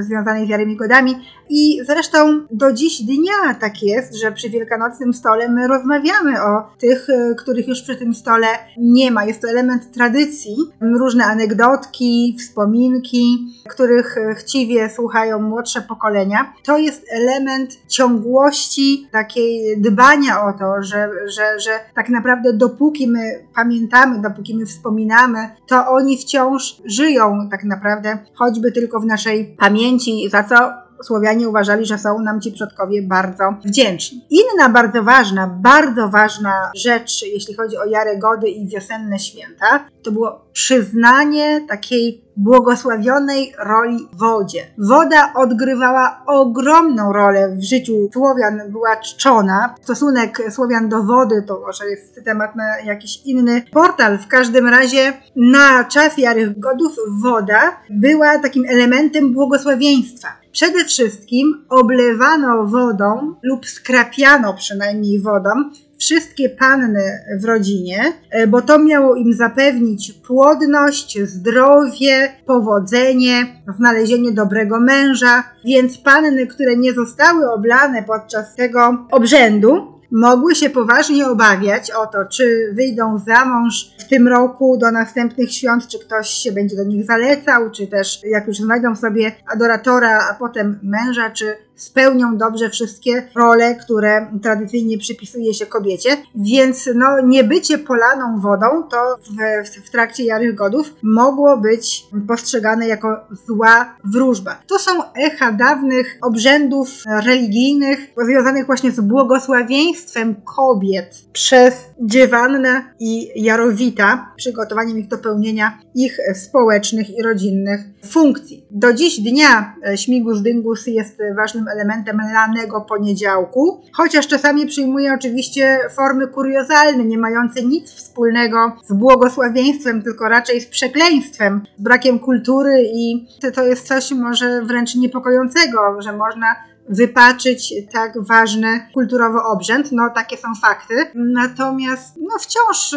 związanej 0.00 0.46
z 0.46 0.48
Jarymi 0.48 0.76
Godami. 0.76 1.14
I 1.50 1.80
zresztą 1.86 2.46
do 2.50 2.72
dziś 2.72 3.02
dnia 3.02 3.54
tak 3.60 3.82
jest, 3.82 4.14
że 4.14 4.32
przy 4.32 4.50
wielkanocnym 4.50 5.14
stole 5.14 5.48
my 5.48 5.68
rozmawiamy 5.68 6.42
o 6.42 6.62
tych, 6.78 7.06
których 7.38 7.68
już 7.68 7.81
przy 7.82 7.96
tym 7.96 8.14
stole 8.14 8.46
nie 8.78 9.10
ma. 9.10 9.24
Jest 9.24 9.42
to 9.42 9.48
element 9.48 9.92
tradycji, 9.92 10.56
różne 10.80 11.24
anegdotki, 11.24 12.36
wspominki, 12.38 13.38
których 13.68 14.16
chciwie 14.34 14.90
słuchają 14.90 15.42
młodsze 15.42 15.82
pokolenia. 15.82 16.52
To 16.64 16.78
jest 16.78 17.06
element 17.10 17.88
ciągłości, 17.88 19.08
takiej 19.12 19.80
dbania 19.80 20.44
o 20.44 20.52
to, 20.52 20.82
że, 20.82 21.10
że, 21.36 21.60
że 21.60 21.70
tak 21.94 22.08
naprawdę 22.08 22.52
dopóki 22.52 23.08
my 23.08 23.46
pamiętamy, 23.54 24.22
dopóki 24.22 24.56
my 24.56 24.66
wspominamy, 24.66 25.48
to 25.66 25.88
oni 25.88 26.18
wciąż 26.18 26.82
żyją 26.84 27.48
tak 27.50 27.64
naprawdę, 27.64 28.18
choćby 28.34 28.72
tylko 28.72 29.00
w 29.00 29.06
naszej 29.06 29.56
pamięci, 29.58 30.28
za 30.30 30.44
co 30.44 30.56
Słowianie 31.02 31.48
uważali, 31.48 31.86
że 31.86 31.98
są 31.98 32.18
nam 32.18 32.40
ci 32.40 32.52
przodkowie 32.52 33.02
bardzo 33.02 33.44
wdzięczni. 33.64 34.26
Inna 34.30 34.68
bardzo 34.68 35.02
ważna, 35.02 35.46
bardzo 35.46 36.08
ważna 36.08 36.70
rzecz, 36.76 37.22
jeśli 37.22 37.54
chodzi 37.54 37.76
o 37.78 37.84
Jarę 37.84 38.18
Gody 38.18 38.48
i 38.48 38.68
wiosenne 38.68 39.18
święta, 39.18 39.84
to 40.02 40.12
było 40.12 40.44
przyznanie 40.52 41.60
takiej 41.68 42.22
błogosławionej 42.36 43.54
roli 43.58 44.08
wodzie. 44.12 44.66
Woda 44.78 45.32
odgrywała 45.34 46.22
ogromną 46.26 47.12
rolę 47.12 47.56
w 47.56 47.64
życiu 47.64 47.92
Słowian, 48.12 48.60
była 48.68 48.96
czczona. 48.96 49.74
Stosunek 49.82 50.42
Słowian 50.50 50.88
do 50.88 51.02
wody 51.02 51.42
to 51.46 51.60
może 51.66 51.90
jest 51.90 52.24
temat 52.24 52.56
na 52.56 52.78
jakiś 52.78 53.22
inny 53.24 53.62
portal. 53.72 54.18
W 54.18 54.28
każdym 54.28 54.68
razie 54.68 55.12
na 55.36 55.84
czas 55.84 56.18
Jary 56.18 56.54
Godów 56.56 56.96
woda 57.22 57.76
była 57.90 58.38
takim 58.38 58.64
elementem 58.68 59.32
błogosławieństwa. 59.32 60.41
Przede 60.52 60.84
wszystkim 60.84 61.64
oblewano 61.68 62.66
wodą 62.66 63.34
lub 63.42 63.66
skrapiano 63.66 64.54
przynajmniej 64.54 65.20
wodą 65.20 65.50
wszystkie 65.98 66.48
panny 66.48 67.24
w 67.40 67.44
rodzinie, 67.44 68.12
e, 68.30 68.46
bo 68.46 68.62
to 68.62 68.78
miało 68.78 69.16
im 69.16 69.32
zapewnić 69.32 70.12
płodność, 70.12 71.18
zdrowie, 71.24 72.32
powodzenie, 72.46 73.62
znalezienie 73.78 74.32
dobrego 74.32 74.80
męża, 74.80 75.44
więc 75.64 75.98
panny, 75.98 76.46
które 76.46 76.76
nie 76.76 76.92
zostały 76.92 77.50
oblane 77.50 78.02
podczas 78.02 78.54
tego 78.54 79.06
obrzędu, 79.10 79.91
mogły 80.12 80.54
się 80.54 80.70
poważnie 80.70 81.26
obawiać 81.26 81.90
o 81.90 82.06
to, 82.06 82.18
czy 82.24 82.72
wyjdą 82.76 83.18
za 83.18 83.44
mąż 83.44 83.94
w 83.98 84.08
tym 84.08 84.28
roku 84.28 84.76
do 84.76 84.90
następnych 84.90 85.52
świąt, 85.52 85.88
czy 85.88 85.98
ktoś 85.98 86.28
się 86.28 86.52
będzie 86.52 86.76
do 86.76 86.84
nich 86.84 87.06
zalecał, 87.06 87.70
czy 87.70 87.86
też 87.86 88.20
jak 88.24 88.46
już 88.46 88.56
znajdą 88.56 88.96
sobie 88.96 89.32
adoratora, 89.46 90.28
a 90.30 90.34
potem 90.34 90.78
męża, 90.82 91.30
czy 91.30 91.56
spełnią 91.82 92.36
dobrze 92.36 92.70
wszystkie 92.70 93.28
role, 93.34 93.74
które 93.74 94.26
tradycyjnie 94.42 94.98
przypisuje 94.98 95.54
się 95.54 95.66
kobiecie. 95.66 96.16
Więc 96.34 96.90
no, 96.94 97.06
niebycie 97.20 97.78
polaną 97.78 98.40
wodą 98.40 98.66
to 98.90 99.16
w, 99.16 99.68
w 99.86 99.90
trakcie 99.90 100.24
Jarych 100.24 100.54
Godów 100.54 100.94
mogło 101.02 101.56
być 101.56 102.06
postrzegane 102.28 102.88
jako 102.88 103.20
zła 103.46 103.96
wróżba. 104.04 104.62
To 104.66 104.78
są 104.78 104.90
echa 105.14 105.52
dawnych 105.52 106.18
obrzędów 106.22 106.88
religijnych 107.24 107.98
związanych 108.24 108.66
właśnie 108.66 108.90
z 108.90 109.00
błogosławieństwem 109.00 110.34
kobiet 110.56 111.14
przez 111.32 111.74
dziewannę 112.00 112.84
i 113.00 113.42
jarowita, 113.42 114.32
przygotowaniem 114.36 114.98
ich 114.98 115.08
do 115.08 115.18
pełnienia 115.18 115.78
ich 115.94 116.18
społecznych 116.34 117.18
i 117.18 117.22
rodzinnych 117.22 117.80
funkcji. 118.06 118.66
Do 118.70 118.92
dziś 118.92 119.20
dnia 119.20 119.74
śmigus 119.96 120.42
dyngus 120.42 120.86
jest 120.86 121.18
ważnym 121.36 121.68
elementem 121.72 122.18
lanego 122.34 122.80
poniedziałku, 122.80 123.80
chociaż 123.92 124.26
czasami 124.26 124.66
przyjmuje 124.66 125.12
oczywiście 125.14 125.78
formy 125.96 126.28
kuriozalne, 126.28 127.04
nie 127.04 127.18
mające 127.18 127.62
nic 127.62 127.92
wspólnego 127.92 128.76
z 128.84 128.92
błogosławieństwem, 128.92 130.02
tylko 130.02 130.28
raczej 130.28 130.60
z 130.60 130.66
przekleństwem, 130.66 131.62
z 131.78 131.82
brakiem 131.82 132.18
kultury 132.18 132.82
i 132.94 133.26
to 133.54 133.64
jest 133.64 133.86
coś 133.86 134.12
może 134.12 134.62
wręcz 134.62 134.94
niepokojącego, 134.94 136.02
że 136.02 136.12
można 136.12 136.56
wypaczyć 136.88 137.74
tak 137.92 138.12
ważny 138.26 138.86
kulturowy 138.94 139.38
obrzęd. 139.42 139.92
No, 139.92 140.10
takie 140.14 140.36
są 140.36 140.48
fakty. 140.62 140.94
Natomiast 141.14 142.16
no, 142.16 142.38
wciąż 142.38 142.94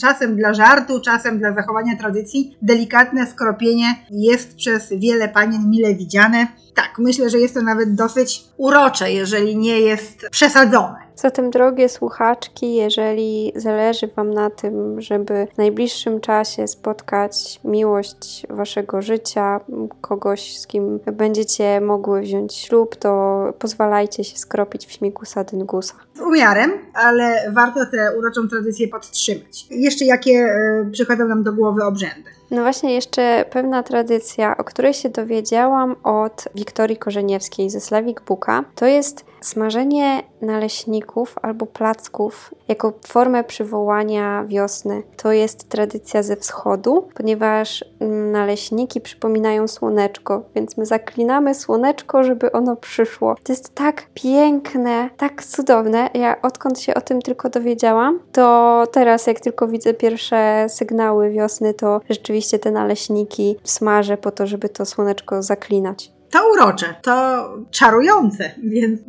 czasem 0.00 0.36
dla 0.36 0.54
żartu, 0.54 1.00
czasem 1.00 1.38
dla 1.38 1.54
zachowania 1.54 1.96
tradycji, 1.96 2.56
delikatne 2.62 3.26
skropienie 3.26 3.94
jest 4.10 4.56
przez 4.56 4.88
wiele 4.90 5.28
panien 5.28 5.70
mile 5.70 5.94
widziane. 5.94 6.46
Tak, 6.74 6.98
myślę, 6.98 7.30
że 7.30 7.38
jest 7.38 7.54
to 7.54 7.62
nawet 7.62 7.94
dosyć 7.94 8.44
urocze, 8.56 9.12
jeżeli 9.12 9.56
nie 9.56 9.80
jest 9.80 10.28
przesadzone. 10.30 11.05
Zatem, 11.16 11.50
drogie 11.50 11.88
słuchaczki, 11.88 12.74
jeżeli 12.74 13.52
zależy 13.56 14.06
Wam 14.06 14.34
na 14.34 14.50
tym, 14.50 15.00
żeby 15.00 15.46
w 15.54 15.58
najbliższym 15.58 16.20
czasie 16.20 16.68
spotkać 16.68 17.60
miłość 17.64 18.46
Waszego 18.50 19.02
życia, 19.02 19.60
kogoś, 20.00 20.58
z 20.58 20.66
kim 20.66 21.00
będziecie 21.12 21.80
mogły 21.80 22.20
wziąć 22.20 22.54
ślub, 22.54 22.96
to 22.96 23.42
pozwalajcie 23.58 24.24
się 24.24 24.38
skropić 24.38 24.86
w 24.86 24.92
śmigusa 24.92 25.44
dyngusa. 25.44 25.94
Z 26.14 26.20
umiarem, 26.20 26.70
ale 26.94 27.52
warto 27.52 27.86
tę 27.86 28.18
uroczą 28.18 28.48
tradycję 28.48 28.88
podtrzymać. 28.88 29.66
Jeszcze 29.70 30.04
jakie 30.04 30.46
y, 30.88 30.90
przychodzą 30.92 31.28
nam 31.28 31.42
do 31.42 31.52
głowy 31.52 31.84
obrzędy? 31.84 32.35
No 32.50 32.62
właśnie 32.62 32.94
jeszcze 32.94 33.44
pewna 33.50 33.82
tradycja, 33.82 34.56
o 34.56 34.64
której 34.64 34.94
się 34.94 35.08
dowiedziałam 35.08 35.96
od 36.04 36.44
Wiktorii 36.54 36.96
Korzeniewskiej 36.96 37.70
ze 37.70 37.80
Slavik 37.80 38.20
Booka, 38.20 38.64
to 38.74 38.86
jest 38.86 39.24
smażenie 39.40 40.22
naleśników 40.42 41.34
albo 41.42 41.66
placków 41.66 42.54
jako 42.68 42.92
formę 43.06 43.44
przywołania 43.44 44.44
wiosny. 44.44 45.02
To 45.16 45.32
jest 45.32 45.68
tradycja 45.68 46.22
ze 46.22 46.36
wschodu, 46.36 47.08
ponieważ 47.14 47.84
naleśniki 48.32 49.00
przypominają 49.00 49.68
słoneczko, 49.68 50.42
więc 50.54 50.76
my 50.76 50.86
zaklinamy 50.86 51.54
słoneczko, 51.54 52.24
żeby 52.24 52.52
ono 52.52 52.76
przyszło. 52.76 53.34
To 53.42 53.52
jest 53.52 53.74
tak 53.74 54.06
piękne, 54.14 55.10
tak 55.16 55.44
cudowne. 55.44 56.10
Ja 56.14 56.42
odkąd 56.42 56.80
się 56.80 56.94
o 56.94 57.00
tym 57.00 57.22
tylko 57.22 57.48
dowiedziałam, 57.48 58.20
to 58.32 58.84
teraz 58.92 59.26
jak 59.26 59.40
tylko 59.40 59.68
widzę 59.68 59.94
pierwsze 59.94 60.66
sygnały 60.68 61.30
wiosny, 61.30 61.74
to 61.74 62.00
rzeczywiście 62.10 62.35
te 62.58 62.70
naleśniki 62.70 63.56
smażę 63.64 64.16
po 64.16 64.30
to, 64.30 64.46
żeby 64.46 64.68
to 64.68 64.86
słoneczko 64.86 65.42
zaklinać 65.42 66.15
to 66.30 66.50
urocze, 66.52 66.94
to 67.02 67.48
czarujące, 67.70 68.50
więc 68.74 69.00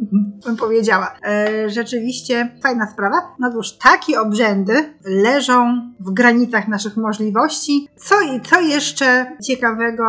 bym 0.45 0.57
powiedziała. 0.57 1.13
E, 1.23 1.69
rzeczywiście 1.69 2.51
fajna 2.63 2.87
sprawa. 2.91 3.15
No 3.39 3.51
cóż, 3.51 3.71
takie 3.71 4.21
obrzędy 4.21 4.93
leżą 5.05 5.91
w 5.99 6.11
granicach 6.11 6.67
naszych 6.67 6.97
możliwości. 6.97 7.89
Co, 7.95 8.15
co 8.49 8.61
jeszcze 8.61 9.37
ciekawego 9.43 10.03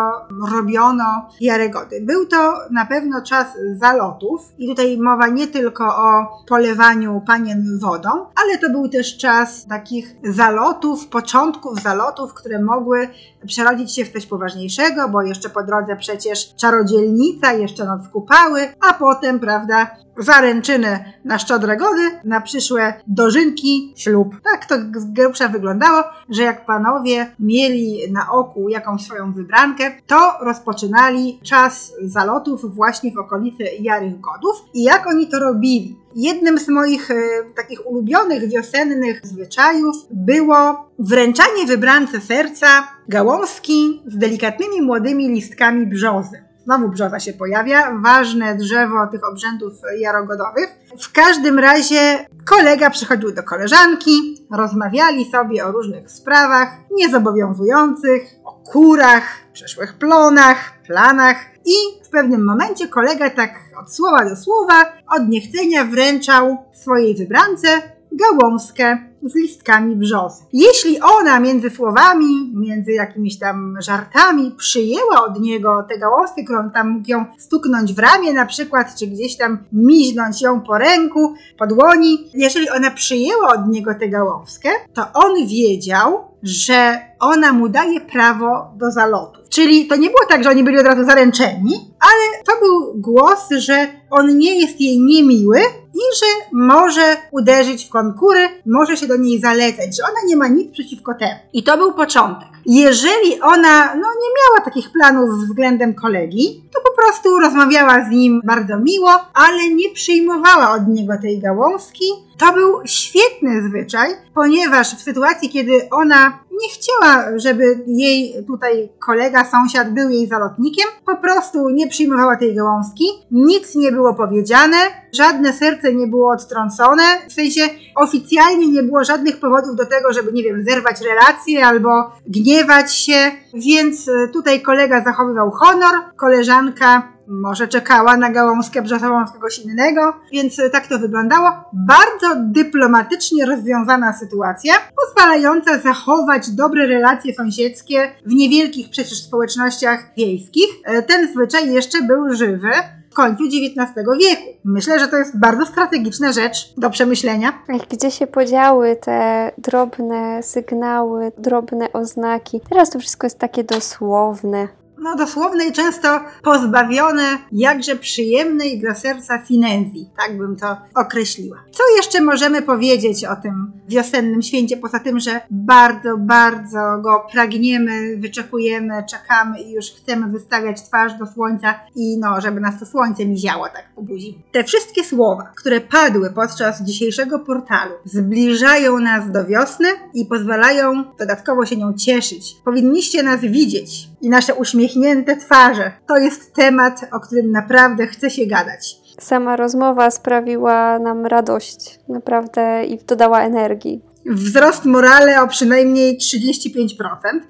robiono 0.52 1.28
w 1.38 1.42
Jaregody? 1.42 2.00
Był 2.00 2.26
to 2.26 2.54
na 2.70 2.86
pewno 2.86 3.22
czas 3.22 3.46
zalotów 3.80 4.52
i 4.58 4.68
tutaj 4.68 4.98
mowa 4.98 5.28
nie 5.28 5.46
tylko 5.46 5.84
o 5.84 6.26
polewaniu 6.48 7.22
panien 7.26 7.78
wodą, 7.78 8.08
ale 8.44 8.58
to 8.58 8.70
był 8.70 8.88
też 8.88 9.16
czas 9.16 9.66
takich 9.66 10.16
zalotów, 10.24 11.06
początków 11.06 11.82
zalotów, 11.82 12.34
które 12.34 12.62
mogły 12.62 13.08
przerodzić 13.46 13.94
się 13.94 14.04
w 14.04 14.12
coś 14.12 14.26
poważniejszego, 14.26 15.08
bo 15.08 15.22
jeszcze 15.22 15.50
po 15.50 15.62
drodze 15.62 15.96
przecież 15.96 16.54
czarodzielnica, 16.98 17.52
jeszcze 17.52 17.84
noc 17.84 18.08
kupały, 18.08 18.60
a 18.88 18.94
potem, 18.94 19.40
prawda, 19.40 19.96
zaręczyny 20.18 21.12
na 21.24 21.38
szczodre 21.38 21.76
gody, 21.76 22.10
na 22.24 22.40
przyszłe 22.40 22.94
dożynki, 23.06 23.94
ślub. 23.96 24.36
Tak 24.44 24.66
to 24.66 24.74
z 25.00 25.04
grubsza 25.12 25.48
wyglądało, 25.48 26.02
że 26.28 26.42
jak 26.42 26.66
panowie 26.66 27.32
mieli 27.40 28.12
na 28.12 28.30
oku 28.32 28.68
jakąś 28.68 29.04
swoją 29.04 29.32
wybrankę, 29.32 29.90
to 30.06 30.32
rozpoczynali 30.40 31.40
czas 31.42 31.92
zalotów 32.02 32.74
właśnie 32.74 33.12
w 33.12 33.18
okolicy 33.18 33.64
Jarych 33.80 34.20
Godów. 34.20 34.64
I 34.74 34.82
jak 34.82 35.06
oni 35.06 35.28
to 35.28 35.38
robili? 35.38 35.96
Jednym 36.16 36.58
z 36.58 36.68
moich 36.68 37.10
e, 37.10 37.14
takich 37.56 37.86
ulubionych 37.86 38.48
wiosennych 38.48 39.26
zwyczajów 39.26 39.96
było 40.10 40.90
wręczanie 40.98 41.66
wybrance 41.66 42.20
serca 42.20 42.68
gałązki 43.08 44.02
z 44.06 44.16
delikatnymi 44.16 44.82
młodymi 44.82 45.28
listkami 45.28 45.86
brzozy. 45.86 46.47
Znowu 46.68 46.88
brzoza 46.88 47.20
się 47.20 47.32
pojawia, 47.32 48.00
ważne 48.02 48.54
drzewo 48.54 49.06
tych 49.06 49.24
obrzędów 49.24 49.72
jarogodowych. 49.98 50.68
W 51.00 51.12
każdym 51.12 51.58
razie 51.58 52.26
kolega 52.44 52.90
przychodził 52.90 53.32
do 53.32 53.42
koleżanki, 53.42 54.46
rozmawiali 54.50 55.30
sobie 55.30 55.66
o 55.66 55.72
różnych 55.72 56.10
sprawach 56.10 56.68
niezobowiązujących, 56.90 58.22
o 58.44 58.52
kurach, 58.52 59.22
przyszłych 59.52 59.98
plonach, 59.98 60.82
planach. 60.86 61.36
I 61.64 62.04
w 62.04 62.08
pewnym 62.08 62.44
momencie 62.44 62.88
kolega 62.88 63.30
tak 63.30 63.50
od 63.80 63.94
słowa 63.94 64.24
do 64.24 64.36
słowa, 64.36 64.92
od 65.16 65.28
niechcenia 65.28 65.84
wręczał 65.84 66.56
swojej 66.72 67.16
wybrance 67.16 67.68
gałązkę 68.12 69.07
z 69.22 69.34
listkami 69.34 69.96
brzozy. 69.96 70.42
Jeśli 70.52 71.00
ona 71.00 71.40
między 71.40 71.70
słowami, 71.70 72.52
między 72.54 72.92
jakimiś 72.92 73.38
tam 73.38 73.76
żartami 73.80 74.50
przyjęła 74.58 75.24
od 75.26 75.40
niego 75.40 75.86
tę 75.88 75.98
gałązkę, 75.98 76.44
którą 76.44 76.70
tam 76.70 76.90
mógł 76.90 77.10
ją 77.10 77.24
stuknąć 77.38 77.94
w 77.94 77.98
ramię 77.98 78.32
na 78.32 78.46
przykład, 78.46 78.94
czy 78.98 79.06
gdzieś 79.06 79.36
tam 79.36 79.58
miźnąć 79.72 80.42
ją 80.42 80.60
po 80.60 80.78
ręku, 80.78 81.34
po 81.58 81.66
dłoni, 81.66 82.30
jeżeli 82.34 82.70
ona 82.70 82.90
przyjęła 82.90 83.48
od 83.48 83.68
niego 83.68 83.94
tę 83.94 84.08
gałązkę, 84.08 84.68
to 84.94 85.06
on 85.14 85.46
wiedział, 85.46 86.28
że 86.42 86.98
ona 87.20 87.52
mu 87.52 87.68
daje 87.68 88.00
prawo 88.00 88.70
do 88.76 88.90
zalotu. 88.90 89.40
Czyli 89.48 89.86
to 89.86 89.96
nie 89.96 90.08
było 90.08 90.26
tak, 90.28 90.44
że 90.44 90.50
oni 90.50 90.64
byli 90.64 90.78
od 90.78 90.86
razu 90.86 91.04
zaręczeni, 91.04 91.94
ale 92.00 92.44
to 92.44 92.52
był 92.60 92.94
głos, 92.94 93.48
że 93.50 93.86
on 94.10 94.38
nie 94.38 94.60
jest 94.60 94.80
jej 94.80 95.00
niemiły 95.00 95.58
i 95.94 96.16
że 96.18 96.26
może 96.52 97.16
uderzyć 97.30 97.84
w 97.84 97.90
konkury, 97.90 98.48
może 98.66 98.96
się 98.96 99.06
do 99.06 99.16
niej 99.16 99.40
zalecać, 99.40 99.96
że 99.96 100.02
ona 100.02 100.20
nie 100.26 100.36
ma 100.36 100.48
nic 100.48 100.72
przeciwko 100.72 101.14
temu. 101.14 101.40
I 101.52 101.62
to 101.62 101.76
był 101.76 101.92
początek. 101.92 102.48
Jeżeli 102.66 103.40
ona 103.42 103.94
no, 103.94 104.08
nie 104.22 104.30
miała 104.38 104.64
takich 104.64 104.92
planów 104.92 105.30
względem 105.30 105.94
kolegi, 105.94 106.64
to 106.74 106.80
po 106.80 107.02
prostu 107.02 107.38
rozmawiała 107.38 108.04
z 108.04 108.10
nim 108.10 108.40
bardzo 108.44 108.78
miło, 108.78 109.10
ale 109.34 109.68
nie 109.68 109.90
przyjmowała 109.94 110.70
od 110.70 110.88
niego 110.88 111.14
tej 111.22 111.40
gałązki. 111.40 112.04
To 112.38 112.52
był 112.52 112.80
świetny 112.86 113.62
zwyczaj, 113.62 114.10
ponieważ 114.34 114.94
w 114.96 115.02
sytuacji, 115.02 115.50
kiedy 115.50 115.88
ona 115.90 116.38
nie 116.62 116.68
chciała, 116.68 117.38
żeby 117.38 117.84
jej 117.86 118.34
tutaj 118.46 118.88
kolega, 119.06 119.44
sąsiad 119.44 119.94
był 119.94 120.10
jej 120.10 120.26
zalotnikiem, 120.26 120.86
po 121.06 121.16
prostu 121.16 121.68
nie 121.68 121.88
przyjmowała 121.88 122.36
tej 122.36 122.54
gałązki, 122.54 123.04
nic 123.30 123.74
nie 123.74 123.92
było 123.92 124.14
powiedziane, 124.14 124.76
żadne 125.12 125.52
serce 125.52 125.94
nie 125.94 126.06
było 126.06 126.32
odtrącone, 126.32 127.02
w 127.28 127.32
sensie 127.32 127.60
oficjalnie 127.96 128.68
nie 128.68 128.82
było 128.82 129.04
żadnych 129.04 129.40
powodów 129.40 129.76
do 129.76 129.86
tego, 129.86 130.12
żeby, 130.12 130.32
nie 130.32 130.42
wiem, 130.42 130.64
zerwać 130.64 131.00
relacje 131.00 131.66
albo 131.66 132.10
gniewać 132.26 132.94
się, 132.94 133.30
więc 133.54 134.08
e, 134.08 134.28
tutaj 134.28 134.62
kolega 134.62 135.04
zachowywał 135.04 135.50
honor, 135.50 135.94
koleżanka 136.16 137.18
może 137.28 137.68
czekała 137.68 138.16
na 138.16 138.30
gałązkę 138.30 138.82
brzozową 138.82 139.26
z 139.26 139.32
kogoś 139.32 139.58
innego, 139.58 140.14
więc 140.32 140.58
e, 140.58 140.70
tak 140.70 140.86
to 140.86 140.98
wyglądało. 140.98 141.50
Bardzo 141.72 142.26
dyplomatycznie 142.36 143.46
rozwiązana 143.46 144.12
sytuacja, 144.12 144.74
pozwalająca 144.96 145.78
zachować 145.78 146.47
dobre 146.54 146.86
relacje 146.86 147.34
sąsiedzkie 147.34 148.10
w 148.26 148.32
niewielkich 148.32 148.90
przecież 148.90 149.22
społecznościach 149.22 150.10
wiejskich. 150.16 150.68
E, 150.84 151.02
ten 151.02 151.32
zwyczaj 151.32 151.72
jeszcze 151.72 152.02
był 152.02 152.34
żywy 152.34 152.70
w 153.10 153.14
końcu 153.14 153.44
XIX 153.44 154.06
wieku. 154.20 154.42
Myślę, 154.64 154.98
że 154.98 155.08
to 155.08 155.16
jest 155.16 155.38
bardzo 155.38 155.66
strategiczna 155.66 156.32
rzecz 156.32 156.74
do 156.76 156.90
przemyślenia. 156.90 157.52
Gdzie 157.90 158.10
się 158.10 158.26
podziały 158.26 158.96
te 158.96 159.50
drobne 159.58 160.42
sygnały, 160.42 161.32
drobne 161.38 161.92
oznaki? 161.92 162.60
Teraz 162.70 162.90
to 162.90 162.98
wszystko 162.98 163.26
jest 163.26 163.38
takie 163.38 163.64
dosłowne. 163.64 164.68
No 165.00 165.16
dosłowne 165.16 165.66
i 165.66 165.72
często 165.72 166.20
pozbawione 166.42 167.38
jakże 167.52 167.96
przyjemnej 167.96 168.80
dla 168.80 168.94
serca 168.94 169.38
finezji, 169.38 170.10
tak 170.16 170.38
bym 170.38 170.56
to 170.56 170.76
określiła. 170.94 171.56
Co 171.70 171.82
jeszcze 171.96 172.20
możemy 172.20 172.62
powiedzieć 172.62 173.24
o 173.24 173.36
tym 173.36 173.72
wiosennym 173.88 174.42
święcie, 174.42 174.76
poza 174.76 174.98
tym, 174.98 175.20
że 175.20 175.40
bardzo, 175.50 176.16
bardzo 176.18 176.98
go 177.00 177.26
pragniemy, 177.32 178.16
wyczekujemy, 178.16 179.04
czekamy 179.10 179.62
i 179.62 179.72
już 179.72 179.86
chcemy 179.86 180.32
wystawiać 180.32 180.82
twarz 180.82 181.18
do 181.18 181.26
słońca 181.26 181.74
i 181.94 182.18
no, 182.18 182.40
żeby 182.40 182.60
nas 182.60 182.80
to 182.80 182.86
słońce 182.86 183.26
miziało 183.26 183.68
tak 183.68 183.84
po 183.94 184.02
buzi. 184.02 184.38
Te 184.52 184.64
wszystkie 184.64 185.04
słowa, 185.04 185.52
które 185.56 185.80
padły 185.80 186.30
podczas 186.30 186.82
dzisiejszego 186.82 187.38
portalu, 187.38 187.92
zbliżają 188.04 188.98
nas 188.98 189.32
do 189.32 189.44
wiosny 189.44 189.88
i 190.14 190.26
pozwalają 190.26 191.04
dodatkowo 191.18 191.66
się 191.66 191.76
nią 191.76 191.94
cieszyć. 191.94 192.56
Powinniście 192.64 193.22
nas 193.22 193.40
widzieć 193.40 194.08
i 194.20 194.28
nasze 194.28 194.54
uśmiechnięte 194.54 195.36
twarze. 195.36 195.92
To 196.06 196.16
jest 196.16 196.54
temat, 196.54 197.00
o 197.12 197.20
którym 197.20 197.52
naprawdę 197.52 198.06
chce 198.06 198.30
się 198.30 198.46
gadać. 198.46 198.96
Sama 199.20 199.56
rozmowa 199.56 200.10
sprawiła 200.10 200.98
nam 200.98 201.26
radość, 201.26 202.00
naprawdę 202.08 202.84
i 202.84 202.98
dodała 203.06 203.40
energii. 203.40 204.02
Wzrost 204.26 204.84
morale 204.84 205.42
o 205.42 205.48
przynajmniej 205.48 206.18
35%. 206.18 206.98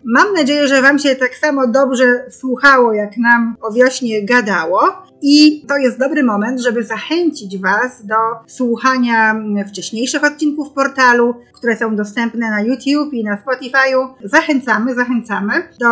Mam 0.05 0.33
nadzieję, 0.33 0.69
że 0.69 0.83
Wam 0.83 0.99
się 0.99 1.17
tak 1.17 1.35
samo 1.35 1.67
dobrze 1.67 2.25
słuchało, 2.31 2.93
jak 2.93 3.17
nam 3.17 3.57
o 3.61 3.73
wiośnie 3.73 4.25
gadało. 4.25 4.81
I 5.23 5.65
to 5.69 5.77
jest 5.77 5.99
dobry 5.99 6.23
moment, 6.23 6.61
żeby 6.61 6.85
zachęcić 6.85 7.59
Was 7.59 8.07
do 8.07 8.15
słuchania 8.47 9.43
wcześniejszych 9.69 10.25
odcinków 10.25 10.73
portalu, 10.73 11.35
które 11.53 11.77
są 11.77 11.97
dostępne 11.97 12.51
na 12.51 12.63
YouTube 12.63 13.13
i 13.13 13.25
na 13.25 13.37
Spotify'u. 13.37 14.09
Zachęcamy, 14.25 14.95
zachęcamy 14.95 15.53
do 15.81 15.89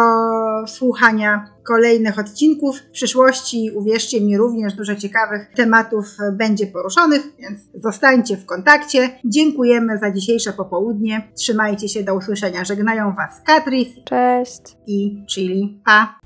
słuchania 0.66 1.56
kolejnych 1.66 2.18
odcinków. 2.18 2.78
W 2.78 2.90
przyszłości, 2.90 3.70
uwierzcie 3.74 4.20
mi, 4.20 4.36
również 4.38 4.74
dużo 4.74 4.96
ciekawych 4.96 5.50
tematów 5.56 6.06
będzie 6.32 6.66
poruszonych, 6.66 7.22
więc 7.38 7.60
zostańcie 7.82 8.36
w 8.36 8.46
kontakcie. 8.46 9.10
Dziękujemy 9.24 9.98
za 9.98 10.10
dzisiejsze 10.10 10.52
popołudnie. 10.52 11.28
Trzymajcie 11.34 11.88
się, 11.88 12.02
do 12.02 12.14
usłyszenia. 12.14 12.64
Żegnają 12.64 13.14
Was 13.14 13.42
Katris 13.46 13.88
Cześć! 14.04 14.62
i 14.86 15.24
Chili. 15.26 15.80
Pa! 15.84 16.25